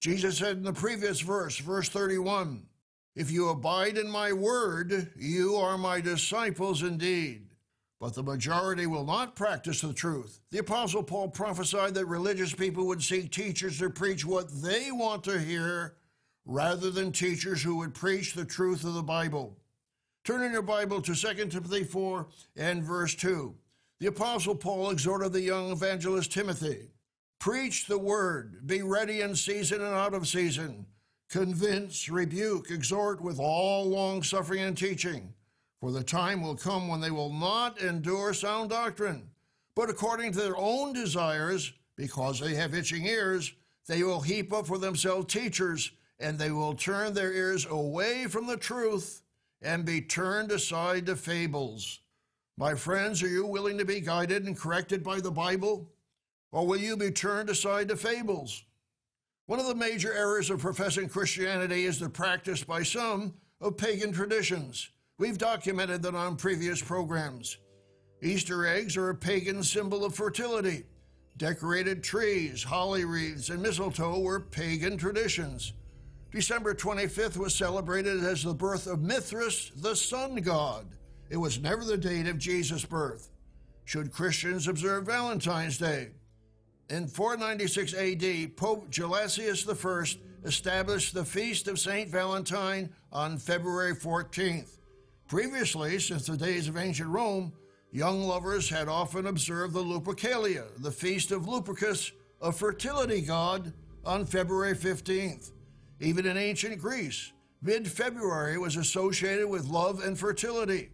Jesus 0.00 0.38
said 0.38 0.58
in 0.58 0.62
the 0.62 0.72
previous 0.72 1.18
verse, 1.18 1.58
verse 1.58 1.88
31, 1.88 2.64
if 3.16 3.30
you 3.30 3.48
abide 3.48 3.98
in 3.98 4.10
my 4.10 4.32
word, 4.32 5.10
you 5.16 5.56
are 5.56 5.76
my 5.76 6.00
disciples 6.00 6.82
indeed. 6.82 7.46
But 7.98 8.14
the 8.14 8.22
majority 8.22 8.86
will 8.86 9.04
not 9.04 9.36
practice 9.36 9.82
the 9.82 9.92
truth. 9.92 10.40
The 10.50 10.58
Apostle 10.58 11.02
Paul 11.02 11.28
prophesied 11.28 11.94
that 11.94 12.06
religious 12.06 12.54
people 12.54 12.86
would 12.86 13.02
seek 13.02 13.30
teachers 13.30 13.78
to 13.78 13.90
preach 13.90 14.24
what 14.24 14.48
they 14.62 14.90
want 14.90 15.24
to 15.24 15.38
hear 15.38 15.96
rather 16.46 16.90
than 16.90 17.12
teachers 17.12 17.62
who 17.62 17.76
would 17.76 17.92
preach 17.92 18.32
the 18.32 18.44
truth 18.44 18.84
of 18.84 18.94
the 18.94 19.02
Bible. 19.02 19.58
Turn 20.24 20.42
in 20.42 20.52
your 20.52 20.62
Bible 20.62 21.02
to 21.02 21.14
2 21.14 21.46
Timothy 21.48 21.84
4 21.84 22.26
and 22.56 22.82
verse 22.82 23.14
2. 23.14 23.54
The 23.98 24.06
Apostle 24.06 24.54
Paul 24.54 24.90
exhorted 24.90 25.32
the 25.32 25.42
young 25.42 25.70
evangelist 25.70 26.32
Timothy 26.32 26.88
Preach 27.38 27.86
the 27.86 27.98
word, 27.98 28.66
be 28.66 28.82
ready 28.82 29.22
in 29.22 29.34
season 29.34 29.80
and 29.80 29.94
out 29.94 30.12
of 30.12 30.28
season 30.28 30.86
convince, 31.30 32.08
rebuke, 32.08 32.70
exhort 32.70 33.20
with 33.20 33.38
all 33.38 33.88
long 33.88 34.22
suffering 34.22 34.60
and 34.60 34.76
teaching. 34.76 35.32
For 35.80 35.92
the 35.92 36.02
time 36.02 36.42
will 36.42 36.56
come 36.56 36.88
when 36.88 37.00
they 37.00 37.10
will 37.10 37.32
not 37.32 37.80
endure 37.80 38.34
sound 38.34 38.70
doctrine, 38.70 39.30
but 39.74 39.88
according 39.88 40.32
to 40.32 40.40
their 40.40 40.56
own 40.56 40.92
desires, 40.92 41.72
because 41.96 42.40
they 42.40 42.54
have 42.54 42.74
itching 42.74 43.06
ears, 43.06 43.54
they 43.86 44.02
will 44.02 44.20
heap 44.20 44.52
up 44.52 44.66
for 44.66 44.76
themselves 44.76 45.32
teachers, 45.32 45.92
and 46.18 46.38
they 46.38 46.50
will 46.50 46.74
turn 46.74 47.14
their 47.14 47.32
ears 47.32 47.66
away 47.70 48.26
from 48.26 48.46
the 48.46 48.56
truth 48.56 49.22
and 49.62 49.84
be 49.84 50.02
turned 50.02 50.50
aside 50.50 51.06
to 51.06 51.16
fables. 51.16 52.00
My 52.58 52.74
friends, 52.74 53.22
are 53.22 53.28
you 53.28 53.46
willing 53.46 53.78
to 53.78 53.84
be 53.86 54.00
guided 54.00 54.44
and 54.44 54.58
corrected 54.58 55.02
by 55.02 55.20
the 55.20 55.30
Bible? 55.30 55.88
Or 56.52 56.66
will 56.66 56.76
you 56.76 56.96
be 56.96 57.10
turned 57.10 57.48
aside 57.48 57.88
to 57.88 57.96
fables? 57.96 58.64
One 59.50 59.58
of 59.58 59.66
the 59.66 59.74
major 59.74 60.12
errors 60.12 60.48
of 60.48 60.60
professing 60.60 61.08
Christianity 61.08 61.84
is 61.84 61.98
the 61.98 62.08
practice 62.08 62.62
by 62.62 62.84
some 62.84 63.34
of 63.60 63.76
pagan 63.76 64.12
traditions. 64.12 64.90
We've 65.18 65.38
documented 65.38 66.02
that 66.02 66.14
on 66.14 66.36
previous 66.36 66.80
programs. 66.80 67.58
Easter 68.22 68.64
eggs 68.64 68.96
are 68.96 69.10
a 69.10 69.14
pagan 69.16 69.64
symbol 69.64 70.04
of 70.04 70.14
fertility. 70.14 70.84
Decorated 71.36 72.04
trees, 72.04 72.62
holly 72.62 73.04
wreaths, 73.04 73.48
and 73.48 73.60
mistletoe 73.60 74.20
were 74.20 74.38
pagan 74.38 74.96
traditions. 74.96 75.72
December 76.30 76.72
25th 76.72 77.36
was 77.36 77.52
celebrated 77.52 78.22
as 78.22 78.44
the 78.44 78.54
birth 78.54 78.86
of 78.86 79.02
Mithras, 79.02 79.72
the 79.78 79.96
sun 79.96 80.36
god. 80.36 80.86
It 81.28 81.38
was 81.38 81.60
never 81.60 81.84
the 81.84 81.98
date 81.98 82.28
of 82.28 82.38
Jesus' 82.38 82.84
birth. 82.84 83.32
Should 83.84 84.12
Christians 84.12 84.68
observe 84.68 85.06
Valentine's 85.06 85.76
Day? 85.76 86.10
In 86.90 87.06
496 87.06 87.94
AD, 87.94 88.56
Pope 88.56 88.90
Gelasius 88.90 89.64
I 89.64 90.48
established 90.48 91.14
the 91.14 91.24
Feast 91.24 91.68
of 91.68 91.78
St. 91.78 92.10
Valentine 92.10 92.90
on 93.12 93.38
February 93.38 93.94
14th. 93.94 94.78
Previously, 95.28 96.00
since 96.00 96.26
the 96.26 96.36
days 96.36 96.66
of 96.66 96.76
ancient 96.76 97.08
Rome, 97.08 97.52
young 97.92 98.24
lovers 98.24 98.68
had 98.68 98.88
often 98.88 99.28
observed 99.28 99.72
the 99.72 99.84
Lupercalia, 99.84 100.64
the 100.78 100.90
feast 100.90 101.30
of 101.30 101.46
Lupercus, 101.46 102.10
a 102.42 102.50
fertility 102.50 103.20
god, 103.20 103.72
on 104.04 104.26
February 104.26 104.74
15th. 104.74 105.52
Even 106.00 106.26
in 106.26 106.36
ancient 106.36 106.76
Greece, 106.80 107.30
mid 107.62 107.86
February 107.86 108.58
was 108.58 108.74
associated 108.74 109.48
with 109.48 109.68
love 109.68 110.02
and 110.02 110.18
fertility. 110.18 110.90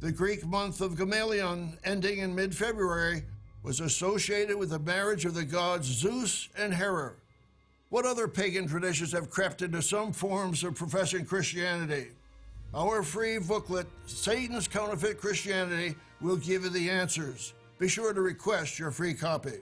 The 0.00 0.12
Greek 0.12 0.44
month 0.44 0.82
of 0.82 0.96
Gamelion, 0.96 1.78
ending 1.84 2.18
in 2.18 2.34
mid 2.34 2.54
February, 2.54 3.22
was 3.62 3.80
associated 3.80 4.56
with 4.56 4.70
the 4.70 4.78
marriage 4.78 5.24
of 5.24 5.34
the 5.34 5.44
gods 5.44 5.86
Zeus 5.86 6.48
and 6.56 6.74
Hera. 6.74 7.12
What 7.90 8.06
other 8.06 8.26
pagan 8.26 8.66
traditions 8.66 9.12
have 9.12 9.30
crept 9.30 9.62
into 9.62 9.82
some 9.82 10.12
forms 10.12 10.64
of 10.64 10.74
professing 10.74 11.24
Christianity? 11.24 12.08
Our 12.74 13.02
free 13.02 13.38
booklet, 13.38 13.86
Satan's 14.06 14.66
Counterfeit 14.66 15.20
Christianity, 15.20 15.94
will 16.20 16.36
give 16.36 16.64
you 16.64 16.70
the 16.70 16.88
answers. 16.88 17.52
Be 17.78 17.88
sure 17.88 18.14
to 18.14 18.20
request 18.20 18.78
your 18.78 18.90
free 18.90 19.12
copy. 19.12 19.58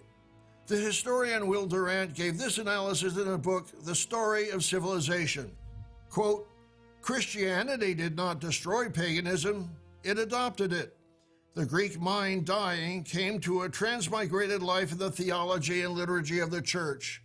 The 0.68 0.76
historian 0.76 1.48
Will 1.48 1.66
Durant 1.66 2.14
gave 2.14 2.38
this 2.38 2.58
analysis 2.58 3.16
in 3.16 3.26
a 3.26 3.36
book, 3.36 3.66
The 3.84 3.94
Story 3.94 4.50
of 4.50 4.62
Civilization. 4.62 5.50
Quote, 6.10 6.46
Christianity 7.02 7.94
did 7.94 8.16
not 8.16 8.40
destroy 8.40 8.88
paganism, 8.88 9.70
it 10.04 10.18
adopted 10.18 10.72
it. 10.72 10.96
The 11.54 11.66
Greek 11.66 12.00
mind 12.00 12.46
dying 12.46 13.02
came 13.02 13.40
to 13.40 13.62
a 13.62 13.68
transmigrated 13.68 14.60
life 14.60 14.92
in 14.92 14.98
the 14.98 15.10
theology 15.10 15.82
and 15.82 15.94
liturgy 15.94 16.38
of 16.38 16.52
the 16.52 16.62
church. 16.62 17.22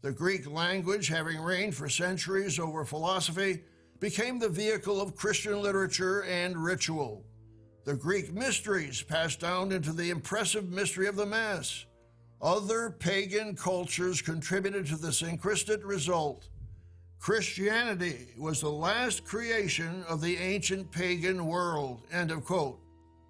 The 0.00 0.12
Greek 0.12 0.50
language, 0.50 1.08
having 1.08 1.38
reigned 1.38 1.74
for 1.74 1.90
centuries 1.90 2.58
over 2.58 2.86
philosophy, 2.86 3.64
became 4.00 4.38
the 4.38 4.48
vehicle 4.48 4.98
of 4.98 5.14
Christian 5.14 5.60
literature 5.60 6.22
and 6.24 6.56
ritual. 6.56 7.26
The 7.84 7.94
Greek 7.94 8.32
mysteries 8.32 9.02
passed 9.02 9.40
down 9.40 9.72
into 9.72 9.92
the 9.92 10.08
impressive 10.08 10.70
mystery 10.70 11.06
of 11.06 11.16
the 11.16 11.26
Mass. 11.26 11.84
Other 12.40 12.90
pagan 12.90 13.56
cultures 13.56 14.22
contributed 14.22 14.86
to 14.86 14.96
this 14.96 15.20
syncretist 15.20 15.84
result. 15.84 16.48
Christianity 17.18 18.28
was 18.38 18.60
the 18.62 18.70
last 18.70 19.24
creation 19.24 20.02
of 20.08 20.22
the 20.22 20.38
ancient 20.38 20.90
pagan 20.90 21.44
world. 21.46 22.02
End 22.10 22.30
of 22.30 22.44
quote. 22.44 22.80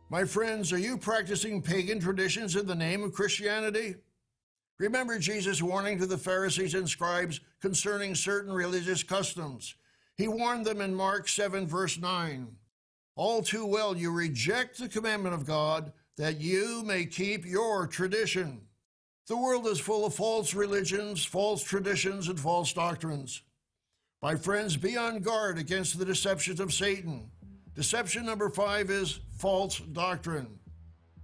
My 0.09 0.25
friends, 0.25 0.73
are 0.73 0.79
you 0.79 0.99
practicing 0.99 1.61
pagan 1.61 1.99
traditions 1.99 2.55
in 2.55 2.67
the 2.67 2.77
name 2.77 3.03
of 3.03 3.13
Christianity? 3.13 3.97
Remember 4.79 5.19
Jesus' 5.19 5.61
warning 5.61 5.99
to 5.99 6.07
the 6.07 6.17
Pharisees 6.17 6.75
and 6.75 6.89
scribes 6.89 7.41
concerning 7.61 8.15
certain 8.15 8.53
religious 8.53 9.03
customs. 9.03 9.75
He 10.17 10.29
warned 10.29 10.65
them 10.65 10.81
in 10.81 10.95
Mark 10.95 11.29
7, 11.29 11.67
verse 11.67 11.99
9 11.99 12.47
All 13.17 13.43
too 13.43 13.67
well 13.67 13.97
you 13.97 14.13
reject 14.13 14.79
the 14.79 14.89
commandment 14.89 15.35
of 15.35 15.45
God 15.45 15.93
that 16.19 16.41
you 16.41 16.85
may 16.85 17.05
keep 17.05 17.45
your 17.45 17.89
tradition. 17.89 18.61
The 19.27 19.37
world 19.37 19.67
is 19.67 19.81
full 19.81 20.07
of 20.07 20.15
false 20.15 20.55
religions, 20.55 21.25
false 21.25 21.65
traditions, 21.65 22.29
and 22.29 22.39
false 22.39 22.73
doctrines. 22.73 23.43
My 24.23 24.37
friends, 24.37 24.77
be 24.77 24.97
on 24.97 25.19
guard 25.19 25.59
against 25.59 25.99
the 25.99 26.05
deceptions 26.05 26.61
of 26.61 26.73
Satan. 26.73 27.33
Deception 27.77 28.25
number 28.25 28.49
five 28.49 28.89
is 28.89 29.21
false 29.37 29.79
doctrine. 29.81 30.59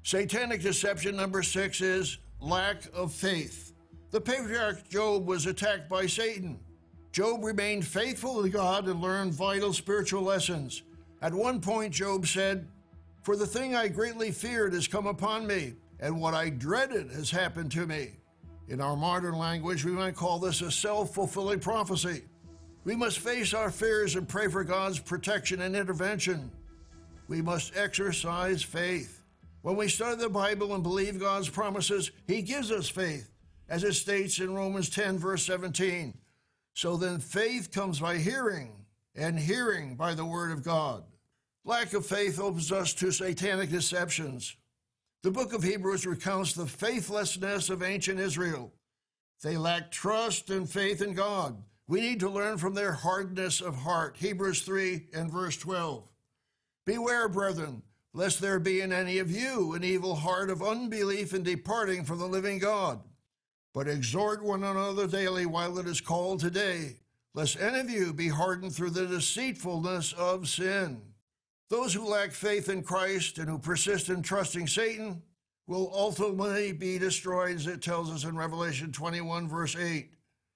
Satanic 0.02 0.60
deception 0.60 1.16
number 1.16 1.42
six 1.42 1.80
is 1.80 2.18
lack 2.40 2.82
of 2.92 3.10
faith. 3.10 3.72
The 4.10 4.20
patriarch 4.20 4.86
Job 4.90 5.26
was 5.26 5.46
attacked 5.46 5.88
by 5.88 6.04
Satan. 6.04 6.60
Job 7.10 7.42
remained 7.42 7.86
faithful 7.86 8.42
to 8.42 8.50
God 8.50 8.86
and 8.86 9.00
learned 9.00 9.32
vital 9.32 9.72
spiritual 9.72 10.22
lessons. 10.22 10.82
At 11.22 11.32
one 11.32 11.58
point, 11.58 11.94
Job 11.94 12.26
said, 12.26 12.68
For 13.22 13.34
the 13.34 13.46
thing 13.46 13.74
I 13.74 13.88
greatly 13.88 14.30
feared 14.30 14.74
has 14.74 14.86
come 14.86 15.06
upon 15.06 15.46
me, 15.46 15.72
and 16.00 16.20
what 16.20 16.34
I 16.34 16.50
dreaded 16.50 17.10
has 17.12 17.30
happened 17.30 17.72
to 17.72 17.86
me. 17.86 18.10
In 18.68 18.82
our 18.82 18.96
modern 18.96 19.38
language, 19.38 19.86
we 19.86 19.92
might 19.92 20.16
call 20.16 20.38
this 20.38 20.60
a 20.60 20.70
self 20.70 21.14
fulfilling 21.14 21.60
prophecy. 21.60 22.24
We 22.84 22.96
must 22.96 23.20
face 23.20 23.54
our 23.54 23.70
fears 23.70 24.16
and 24.16 24.28
pray 24.28 24.48
for 24.48 24.64
God's 24.64 24.98
protection 24.98 25.60
and 25.62 25.76
intervention. 25.76 26.50
We 27.28 27.40
must 27.40 27.76
exercise 27.76 28.62
faith. 28.62 29.22
When 29.62 29.76
we 29.76 29.86
study 29.88 30.16
the 30.16 30.28
Bible 30.28 30.74
and 30.74 30.82
believe 30.82 31.20
God's 31.20 31.48
promises, 31.48 32.10
He 32.26 32.42
gives 32.42 32.72
us 32.72 32.88
faith, 32.88 33.30
as 33.68 33.84
it 33.84 33.92
states 33.94 34.40
in 34.40 34.54
Romans 34.54 34.90
10, 34.90 35.18
verse 35.18 35.46
17. 35.46 36.14
So 36.74 36.96
then, 36.96 37.20
faith 37.20 37.70
comes 37.70 38.00
by 38.00 38.16
hearing, 38.16 38.72
and 39.14 39.38
hearing 39.38 39.94
by 39.94 40.14
the 40.14 40.24
Word 40.24 40.50
of 40.50 40.64
God. 40.64 41.04
Lack 41.64 41.92
of 41.92 42.04
faith 42.04 42.40
opens 42.40 42.72
us 42.72 42.92
to 42.94 43.12
satanic 43.12 43.70
deceptions. 43.70 44.56
The 45.22 45.30
book 45.30 45.52
of 45.52 45.62
Hebrews 45.62 46.04
recounts 46.04 46.52
the 46.52 46.66
faithlessness 46.66 47.70
of 47.70 47.84
ancient 47.84 48.18
Israel. 48.18 48.72
They 49.44 49.56
lacked 49.56 49.92
trust 49.92 50.50
and 50.50 50.68
faith 50.68 51.00
in 51.00 51.14
God. 51.14 51.62
We 51.88 52.00
need 52.00 52.20
to 52.20 52.28
learn 52.28 52.58
from 52.58 52.74
their 52.74 52.92
hardness 52.92 53.60
of 53.60 53.76
heart. 53.76 54.16
Hebrews 54.18 54.62
3 54.62 55.08
and 55.12 55.30
verse 55.30 55.56
12. 55.56 56.08
Beware, 56.84 57.28
brethren, 57.28 57.82
lest 58.14 58.40
there 58.40 58.58
be 58.58 58.80
in 58.80 58.92
any 58.92 59.18
of 59.18 59.30
you 59.30 59.72
an 59.74 59.84
evil 59.84 60.14
heart 60.14 60.50
of 60.50 60.62
unbelief 60.62 61.34
in 61.34 61.42
departing 61.42 62.04
from 62.04 62.18
the 62.18 62.26
living 62.26 62.58
God. 62.58 63.00
But 63.74 63.88
exhort 63.88 64.42
one 64.42 64.64
another 64.64 65.06
daily 65.06 65.46
while 65.46 65.78
it 65.78 65.86
is 65.86 66.00
called 66.00 66.40
today, 66.40 66.96
lest 67.34 67.58
any 67.60 67.80
of 67.80 67.90
you 67.90 68.12
be 68.12 68.28
hardened 68.28 68.74
through 68.74 68.90
the 68.90 69.06
deceitfulness 69.06 70.12
of 70.12 70.48
sin. 70.48 71.00
Those 71.70 71.94
who 71.94 72.06
lack 72.06 72.32
faith 72.32 72.68
in 72.68 72.82
Christ 72.82 73.38
and 73.38 73.48
who 73.48 73.58
persist 73.58 74.10
in 74.10 74.22
trusting 74.22 74.66
Satan 74.66 75.22
will 75.66 75.90
ultimately 75.94 76.72
be 76.72 76.98
destroyed, 76.98 77.56
as 77.56 77.66
it 77.66 77.80
tells 77.80 78.10
us 78.10 78.24
in 78.24 78.36
Revelation 78.36 78.92
21, 78.92 79.48
verse 79.48 79.74
8. 79.74 80.10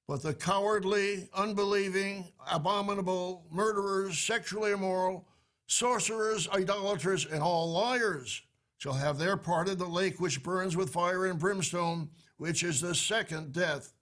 But 0.08 0.22
the 0.22 0.34
cowardly, 0.34 1.28
unbelieving, 1.34 2.32
abominable, 2.50 3.44
murderers, 3.50 4.18
sexually 4.18 4.72
immoral, 4.72 5.26
sorcerers, 5.66 6.48
idolaters, 6.48 7.26
and 7.26 7.42
all 7.42 7.72
liars 7.72 8.42
shall 8.78 8.92
have 8.92 9.18
their 9.18 9.36
part 9.36 9.68
in 9.68 9.78
the 9.78 9.86
lake 9.86 10.20
which 10.20 10.42
burns 10.42 10.76
with 10.76 10.92
fire 10.92 11.26
and 11.26 11.38
brimstone, 11.38 12.10
which 12.36 12.62
is 12.62 12.80
the 12.80 12.94
second 12.94 13.52
death. 13.52 13.92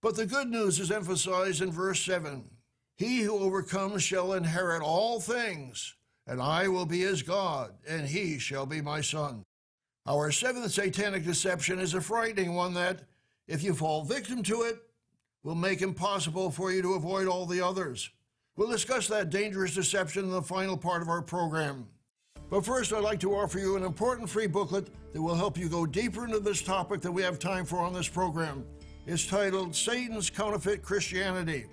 But 0.00 0.16
the 0.16 0.24
good 0.24 0.48
news 0.48 0.80
is 0.80 0.90
emphasized 0.90 1.60
in 1.60 1.70
verse 1.70 2.02
7 2.02 2.48
He 2.96 3.20
who 3.20 3.38
overcomes 3.38 4.02
shall 4.02 4.32
inherit 4.32 4.82
all 4.82 5.20
things 5.20 5.94
and 6.30 6.40
I 6.40 6.68
will 6.68 6.86
be 6.86 7.00
his 7.00 7.22
God, 7.22 7.74
and 7.88 8.06
he 8.06 8.38
shall 8.38 8.64
be 8.64 8.80
my 8.80 9.00
son. 9.00 9.42
Our 10.06 10.30
seventh 10.30 10.70
satanic 10.70 11.24
deception 11.24 11.80
is 11.80 11.94
a 11.94 12.00
frightening 12.00 12.54
one 12.54 12.72
that, 12.74 13.02
if 13.48 13.64
you 13.64 13.74
fall 13.74 14.04
victim 14.04 14.44
to 14.44 14.62
it, 14.62 14.78
will 15.42 15.54
make 15.54 15.82
impossible 15.82 16.50
for 16.50 16.70
you 16.70 16.82
to 16.82 16.94
avoid 16.94 17.26
all 17.26 17.46
the 17.46 17.64
others. 17.64 18.10
We'll 18.56 18.70
discuss 18.70 19.08
that 19.08 19.30
dangerous 19.30 19.74
deception 19.74 20.24
in 20.24 20.30
the 20.30 20.42
final 20.42 20.76
part 20.76 21.02
of 21.02 21.08
our 21.08 21.22
program. 21.22 21.86
But 22.50 22.64
first, 22.64 22.92
I'd 22.92 23.04
like 23.04 23.20
to 23.20 23.34
offer 23.34 23.58
you 23.58 23.76
an 23.76 23.84
important 23.84 24.28
free 24.28 24.48
booklet 24.48 24.88
that 25.12 25.22
will 25.22 25.36
help 25.36 25.56
you 25.56 25.68
go 25.68 25.86
deeper 25.86 26.24
into 26.24 26.40
this 26.40 26.62
topic 26.62 27.00
that 27.00 27.12
we 27.12 27.22
have 27.22 27.38
time 27.38 27.64
for 27.64 27.78
on 27.78 27.94
this 27.94 28.08
program. 28.08 28.64
It's 29.06 29.26
titled 29.26 29.74
Satan's 29.74 30.28
Counterfeit 30.28 30.82
Christianity. 30.82 31.66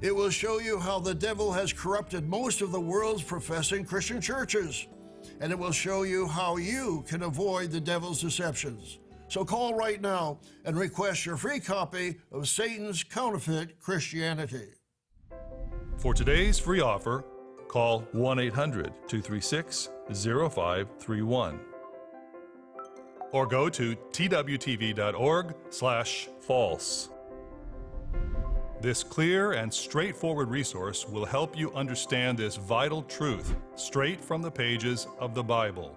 It 0.00 0.14
will 0.14 0.30
show 0.30 0.58
you 0.58 0.78
how 0.78 1.00
the 1.00 1.14
devil 1.14 1.52
has 1.52 1.72
corrupted 1.72 2.28
most 2.28 2.60
of 2.60 2.72
the 2.72 2.80
world's 2.80 3.22
professing 3.22 3.84
Christian 3.84 4.20
churches. 4.20 4.86
And 5.40 5.52
it 5.52 5.58
will 5.58 5.72
show 5.72 6.02
you 6.04 6.26
how 6.26 6.56
you 6.56 7.04
can 7.06 7.22
avoid 7.22 7.70
the 7.70 7.80
devil's 7.80 8.20
deceptions. 8.20 8.98
So 9.32 9.46
call 9.46 9.72
right 9.72 9.98
now 9.98 10.40
and 10.66 10.76
request 10.76 11.24
your 11.24 11.38
free 11.38 11.58
copy 11.58 12.16
of 12.32 12.46
Satan's 12.46 13.02
Counterfeit 13.02 13.80
Christianity. 13.80 14.68
For 15.96 16.12
today's 16.12 16.58
free 16.58 16.82
offer, 16.82 17.24
call 17.66 18.00
1 18.12 18.38
800 18.38 18.92
236 19.08 19.88
0531 20.12 21.60
or 23.30 23.46
go 23.46 23.70
to 23.70 23.96
twtv.org 23.96 25.54
slash 25.70 26.28
false. 26.38 27.08
This 28.82 29.02
clear 29.02 29.52
and 29.52 29.72
straightforward 29.72 30.50
resource 30.50 31.08
will 31.08 31.24
help 31.24 31.56
you 31.56 31.72
understand 31.72 32.36
this 32.36 32.56
vital 32.56 33.02
truth 33.04 33.54
straight 33.76 34.22
from 34.22 34.42
the 34.42 34.50
pages 34.50 35.06
of 35.18 35.34
the 35.34 35.42
Bible. 35.42 35.96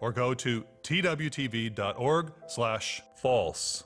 or 0.00 0.12
go 0.12 0.34
to 0.34 0.64
twtv.org 0.82 2.32
slash 2.48 3.02
false. 3.16 3.84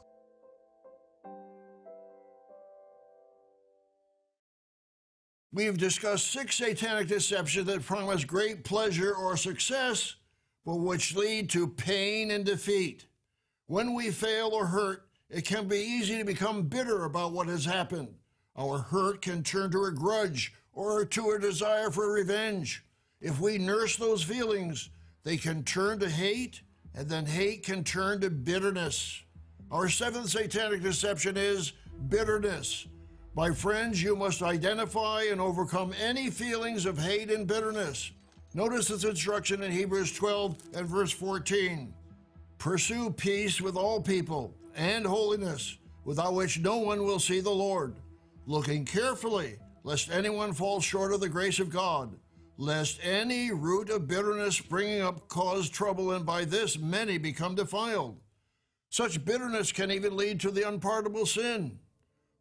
We've 5.53 5.77
discussed 5.77 6.31
six 6.31 6.57
satanic 6.57 7.09
deceptions 7.09 7.66
that 7.66 7.85
promise 7.85 8.25
great 8.25 8.62
pleasure 8.62 9.12
or 9.12 9.37
success, 9.37 10.14
but 10.64 10.77
which 10.77 11.16
lead 11.16 11.51
to 11.51 11.66
pain 11.66 12.31
and 12.31 12.44
defeat. 12.44 13.07
When 13.66 13.94
we 13.94 14.11
fail 14.11 14.51
or 14.53 14.66
hurt, 14.66 15.09
it 15.29 15.44
can 15.44 15.66
be 15.66 15.79
easy 15.79 16.18
to 16.18 16.25
become 16.25 16.64
bitter 16.64 17.05
about 17.05 17.33
what 17.33 17.49
has 17.49 17.64
happened. 17.64 18.14
Our 18.57 18.79
hurt 18.79 19.23
can 19.23 19.42
turn 19.42 19.70
to 19.73 19.85
a 19.85 19.92
grudge 19.92 20.53
or 20.73 21.05
to 21.05 21.31
a 21.31 21.38
desire 21.38 21.90
for 21.90 22.12
revenge. 22.12 22.85
If 23.20 23.40
we 23.40 23.59
nurse 23.59 23.96
those 23.96 24.23
feelings, 24.23 24.90
they 25.23 25.37
can 25.37 25.65
turn 25.65 25.99
to 26.01 26.09
hate 26.09 26.63
and 26.95 27.09
then 27.09 27.27
hate 27.27 27.65
can 27.65 27.85
turn 27.85 28.21
to 28.21 28.31
bitterness. 28.31 29.23
Our 29.71 29.89
seventh 29.89 30.31
satanic 30.31 30.83
deception 30.83 31.37
is 31.37 31.73
bitterness. 32.09 32.87
My 33.37 33.53
friends, 33.53 34.03
you 34.03 34.17
must 34.17 34.43
identify 34.43 35.25
and 35.31 35.41
overcome 35.41 35.95
any 36.03 36.31
feelings 36.31 36.85
of 36.85 36.99
hate 36.99 37.31
and 37.31 37.47
bitterness. 37.47 38.11
Notice 38.55 38.89
this 38.89 39.05
instruction 39.05 39.63
in 39.63 39.71
Hebrews 39.71 40.13
12 40.13 40.57
and 40.75 40.87
verse 40.87 41.13
14. 41.13 41.95
Pursue 42.59 43.11
peace 43.13 43.61
with 43.61 43.77
all 43.77 44.01
people 44.01 44.53
and 44.75 45.07
holiness, 45.07 45.79
without 46.05 46.35
which 46.35 46.59
no 46.59 46.79
one 46.79 47.05
will 47.05 47.21
see 47.21 47.41
the 47.41 47.49
Lord. 47.49 47.95
Looking 48.47 48.85
carefully, 48.85 49.57
lest 49.85 50.11
anyone 50.11 50.53
fall 50.53 50.81
short 50.81 51.13
of 51.13 51.21
the 51.21 51.29
grace 51.29 51.61
of 51.61 51.71
God, 51.71 52.13
lest 52.61 53.01
any 53.03 53.51
root 53.51 53.88
of 53.88 54.07
bitterness 54.07 54.55
springing 54.55 55.01
up 55.01 55.27
cause 55.29 55.70
trouble, 55.70 56.12
and 56.12 56.27
by 56.27 56.44
this 56.44 56.79
many 56.79 57.16
become 57.16 57.55
defiled. 57.55 58.20
Such 58.90 59.25
bitterness 59.25 59.73
can 59.73 59.90
even 59.90 60.14
lead 60.14 60.40
to 60.40 60.51
the 60.51 60.68
unpardonable 60.68 61.25
sin. 61.25 61.79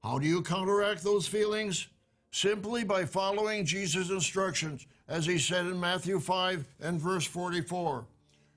How 0.04 0.20
do 0.20 0.28
you 0.28 0.42
counteract 0.42 1.04
those 1.04 1.26
feelings? 1.26 1.88
Simply 2.32 2.84
by 2.84 3.06
following 3.06 3.66
Jesus' 3.66 4.10
instructions, 4.10 4.86
as 5.08 5.26
he 5.26 5.40
said 5.40 5.68
in 5.68 5.80
Matthew 5.80 6.20
5 6.20 6.68
and 6.82 7.00
verse 7.00 7.26
44. 7.26 8.06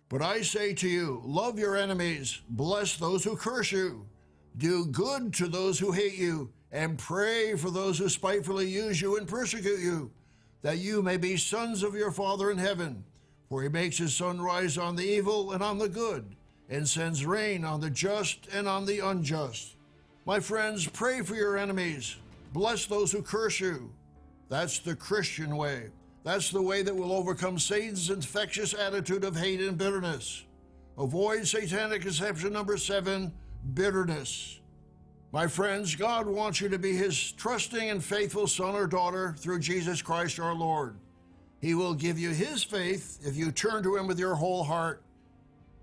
But 0.09 0.21
I 0.21 0.43
say 0.43 0.75
to 0.75 0.89
you, 0.89 1.23
love 1.25 1.61
your 1.61 1.77
enemies, 1.77 2.41
bless 2.49 2.97
those 2.97 3.23
who 3.23 3.37
curse 3.37 3.71
you, 3.71 4.05
do 4.59 4.87
good 4.87 5.33
to 5.35 5.47
those 5.47 5.79
who 5.79 5.93
hate 5.93 6.19
you, 6.19 6.51
and 6.73 6.99
pray 6.99 7.55
for 7.55 7.71
those 7.71 7.99
who 7.99 8.09
spitefully 8.09 8.69
use 8.69 9.01
you 9.01 9.17
and 9.17 9.29
persecute 9.29 9.79
you, 9.79 10.11
that 10.63 10.79
you 10.79 11.03
may 11.03 11.17
be 11.17 11.37
sons 11.37 11.83
of 11.83 11.95
your 11.95 12.11
Father 12.11 12.51
in 12.51 12.59
heaven. 12.59 13.05
For 13.49 13.63
he 13.63 13.69
makes 13.69 13.99
his 13.99 14.15
sun 14.15 14.41
rise 14.41 14.79
on 14.79 14.97
the 14.97 15.05
evil 15.05 15.53
and 15.53 15.63
on 15.63 15.77
the 15.77 15.89
good, 15.89 16.37
and 16.71 16.89
sends 16.89 17.27
rain 17.27 17.67
on 17.67 17.81
the 17.81 17.91
just 17.91 18.49
and 18.51 18.67
on 18.67 18.87
the 18.87 19.01
unjust. 19.01 19.77
My 20.25 20.41
friends, 20.41 20.89
pray 20.89 21.21
for 21.21 21.35
your 21.35 21.59
enemies. 21.59 22.17
Bless 22.55 22.87
those 22.87 23.13
who 23.13 23.21
curse 23.21 23.61
you. 23.61 23.93
That's 24.49 24.79
the 24.79 24.97
Christian 24.97 25.57
way. 25.57 25.91
That's 26.25 26.51
the 26.51 26.63
way 26.63 26.83
that 26.83 26.97
will 26.97 27.13
overcome 27.13 27.59
Satan's 27.59 28.09
infectious 28.09 28.73
attitude 28.73 29.25
of 29.25 29.37
hate 29.37 29.61
and 29.61 29.77
bitterness. 29.77 30.45
Avoid 30.97 31.47
satanic 31.47 32.05
deception 32.05 32.55
number 32.55 32.79
seven 32.79 33.33
bitterness. 33.75 34.61
My 35.33 35.47
friends, 35.47 35.97
God 35.97 36.27
wants 36.27 36.61
you 36.61 36.69
to 36.69 36.79
be 36.79 36.95
his 36.95 37.33
trusting 37.33 37.91
and 37.91 38.05
faithful 38.05 38.47
son 38.47 38.75
or 38.75 38.87
daughter 38.87 39.35
through 39.39 39.61
Jesus 39.61 40.03
Christ 40.03 40.39
our 40.39 40.55
Lord. 40.55 40.95
He 41.61 41.75
will 41.75 41.95
give 41.95 42.19
you 42.19 42.31
his 42.31 42.63
faith 42.63 43.19
if 43.25 43.37
you 43.37 43.51
turn 43.51 43.83
to 43.83 43.97
him 43.97 44.07
with 44.07 44.19
your 44.19 44.35
whole 44.35 44.63
heart 44.63 45.03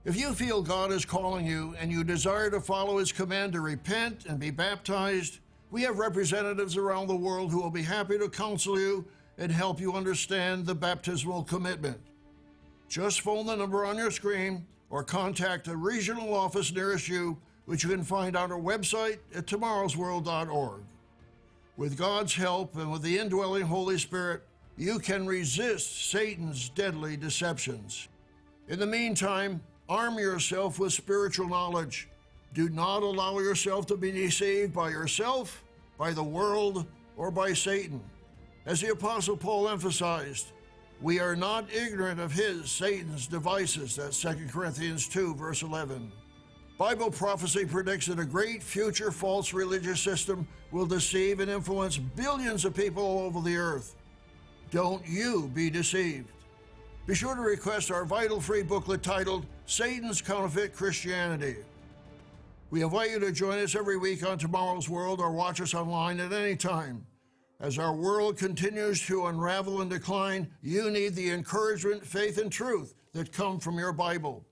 if 0.05 0.15
you 0.15 0.33
feel 0.33 0.61
God 0.61 0.93
is 0.93 1.03
calling 1.03 1.45
you 1.45 1.75
and 1.77 1.91
you 1.91 2.05
desire 2.05 2.49
to 2.51 2.61
follow 2.61 2.97
His 2.97 3.11
command 3.11 3.53
to 3.53 3.61
repent 3.61 4.25
and 4.27 4.39
be 4.39 4.49
baptized, 4.49 5.39
we 5.71 5.81
have 5.83 5.99
representatives 5.99 6.77
around 6.77 7.07
the 7.07 7.15
world 7.15 7.51
who 7.51 7.61
will 7.61 7.69
be 7.69 7.83
happy 7.83 8.17
to 8.17 8.29
counsel 8.29 8.79
you 8.79 9.05
and 9.37 9.51
help 9.51 9.79
you 9.79 9.93
understand 9.93 10.65
the 10.65 10.73
baptismal 10.73 11.43
commitment. 11.43 11.99
Just 12.87 13.21
phone 13.21 13.45
the 13.45 13.55
number 13.55 13.85
on 13.85 13.97
your 13.97 14.09
screen 14.09 14.65
or 14.89 15.03
contact 15.03 15.67
a 15.67 15.75
regional 15.75 16.33
office 16.33 16.73
nearest 16.73 17.09
you, 17.09 17.37
which 17.69 17.83
you 17.83 17.89
can 17.89 18.03
find 18.03 18.35
on 18.35 18.51
our 18.51 18.59
website 18.59 19.19
at 19.33 19.45
tomorrowsworld.org. 19.45 20.81
With 21.77 21.97
God's 21.97 22.33
help 22.33 22.75
and 22.75 22.91
with 22.91 23.03
the 23.03 23.17
indwelling 23.17 23.63
Holy 23.63 23.97
Spirit, 23.97 24.41
you 24.75 24.99
can 24.99 25.25
resist 25.25 26.09
Satan's 26.09 26.69
deadly 26.69 27.15
deceptions. 27.15 28.07
In 28.67 28.79
the 28.79 28.85
meantime, 28.85 29.61
Arm 29.89 30.19
yourself 30.19 30.77
with 30.77 30.93
spiritual 30.93 31.49
knowledge. 31.49 32.07
Do 32.53 32.69
not 32.69 33.01
allow 33.01 33.39
yourself 33.39 33.87
to 33.87 33.97
be 33.97 34.11
deceived 34.11 34.71
by 34.71 34.89
yourself, 34.89 35.63
by 35.97 36.11
the 36.11 36.23
world, 36.23 36.85
or 37.17 37.31
by 37.31 37.53
Satan. 37.53 37.99
As 38.67 38.81
the 38.81 38.91
Apostle 38.91 39.35
Paul 39.35 39.67
emphasized, 39.67 40.51
we 41.01 41.19
are 41.19 41.35
not 41.35 41.73
ignorant 41.73 42.19
of 42.19 42.31
his, 42.31 42.69
Satan's 42.69 43.25
devices. 43.25 43.95
That's 43.95 44.21
2 44.21 44.47
Corinthians 44.51 45.07
2, 45.07 45.33
verse 45.33 45.63
11. 45.63 46.11
Bible 46.79 47.11
prophecy 47.11 47.65
predicts 47.65 48.05
that 48.05 48.19
a 48.19 48.25
great 48.25 48.63
future 48.63 49.11
false 49.11 49.53
religious 49.53 49.99
system 49.99 50.47
will 50.71 50.85
deceive 50.85 51.41
and 51.41 51.51
influence 51.51 51.97
billions 51.97 52.63
of 52.63 52.73
people 52.73 53.03
all 53.03 53.19
over 53.19 53.41
the 53.41 53.57
earth. 53.57 53.97
Don't 54.71 55.05
you 55.05 55.51
be 55.53 55.69
deceived. 55.69 56.31
Be 57.05 57.15
sure 57.15 57.35
to 57.35 57.41
request 57.41 57.91
our 57.91 58.05
vital 58.05 58.39
free 58.39 58.63
booklet 58.63 59.03
titled 59.03 59.45
Satan's 59.65 60.21
Counterfeit 60.21 60.73
Christianity. 60.73 61.57
We 62.69 62.83
invite 62.83 63.11
you 63.11 63.19
to 63.19 63.33
join 63.33 63.59
us 63.59 63.75
every 63.75 63.97
week 63.97 64.25
on 64.25 64.37
Tomorrow's 64.37 64.87
World 64.87 65.19
or 65.19 65.33
watch 65.33 65.59
us 65.59 65.73
online 65.73 66.21
at 66.21 66.31
any 66.31 66.55
time. 66.55 67.05
As 67.59 67.77
our 67.77 67.93
world 67.93 68.37
continues 68.37 69.05
to 69.07 69.25
unravel 69.25 69.81
and 69.81 69.89
decline, 69.89 70.49
you 70.61 70.89
need 70.91 71.15
the 71.15 71.29
encouragement, 71.31 72.05
faith, 72.05 72.37
and 72.37 72.49
truth 72.49 72.95
that 73.11 73.33
come 73.33 73.59
from 73.59 73.77
your 73.77 73.91
Bible. 73.91 74.45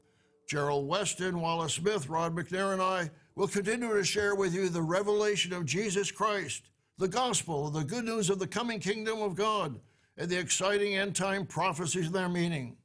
Gerald 0.47 0.87
Weston, 0.87 1.41
Wallace 1.41 1.73
Smith, 1.73 2.07
Rod 2.07 2.35
McNair, 2.35 2.73
and 2.73 2.81
I 2.81 3.11
will 3.35 3.47
continue 3.47 3.93
to 3.93 4.03
share 4.03 4.33
with 4.33 4.53
you 4.53 4.69
the 4.69 4.81
revelation 4.81 5.53
of 5.53 5.65
Jesus 5.65 6.09
Christ, 6.09 6.69
the 6.97 7.07
gospel, 7.07 7.69
the 7.69 7.83
good 7.83 8.05
news 8.05 8.29
of 8.29 8.39
the 8.39 8.47
coming 8.47 8.79
kingdom 8.79 9.21
of 9.21 9.35
God 9.35 9.79
and 10.17 10.29
the 10.29 10.39
exciting 10.39 10.95
end 10.95 11.15
time 11.15 11.45
prophecies 11.45 12.07
and 12.07 12.15
their 12.15 12.29
meaning. 12.29 12.77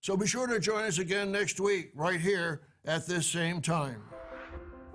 So 0.00 0.16
be 0.16 0.26
sure 0.26 0.46
to 0.46 0.58
join 0.58 0.84
us 0.84 0.98
again 0.98 1.30
next 1.30 1.60
week, 1.60 1.92
right 1.94 2.20
here 2.20 2.62
at 2.86 3.06
this 3.06 3.26
same 3.26 3.60
time. 3.60 4.02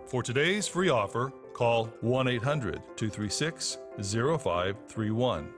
For 0.07 0.23
today's 0.23 0.67
free 0.67 0.89
offer, 0.89 1.31
call 1.53 1.85
1 2.01 2.27
800 2.27 2.81
236 2.97 3.77
0531 4.01 5.53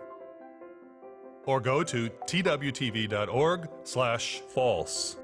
or 1.46 1.60
go 1.60 1.84
to 1.84 2.10
twtv.org 2.10 3.70
slash 3.84 4.42
false. 4.50 5.18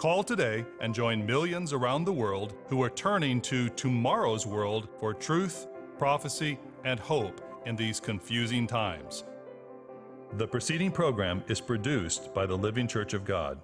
Call 0.00 0.24
today 0.24 0.64
and 0.80 0.94
join 0.94 1.26
millions 1.26 1.74
around 1.74 2.06
the 2.06 2.12
world 2.14 2.54
who 2.68 2.82
are 2.82 2.88
turning 2.88 3.38
to 3.42 3.68
tomorrow's 3.68 4.46
world 4.46 4.88
for 4.98 5.12
truth, 5.12 5.66
prophecy, 5.98 6.58
and 6.86 6.98
hope 6.98 7.42
in 7.66 7.76
these 7.76 8.00
confusing 8.00 8.66
times. 8.66 9.24
The 10.38 10.48
preceding 10.48 10.90
program 10.90 11.44
is 11.48 11.60
produced 11.60 12.32
by 12.32 12.46
the 12.46 12.56
Living 12.56 12.88
Church 12.88 13.12
of 13.12 13.26
God. 13.26 13.60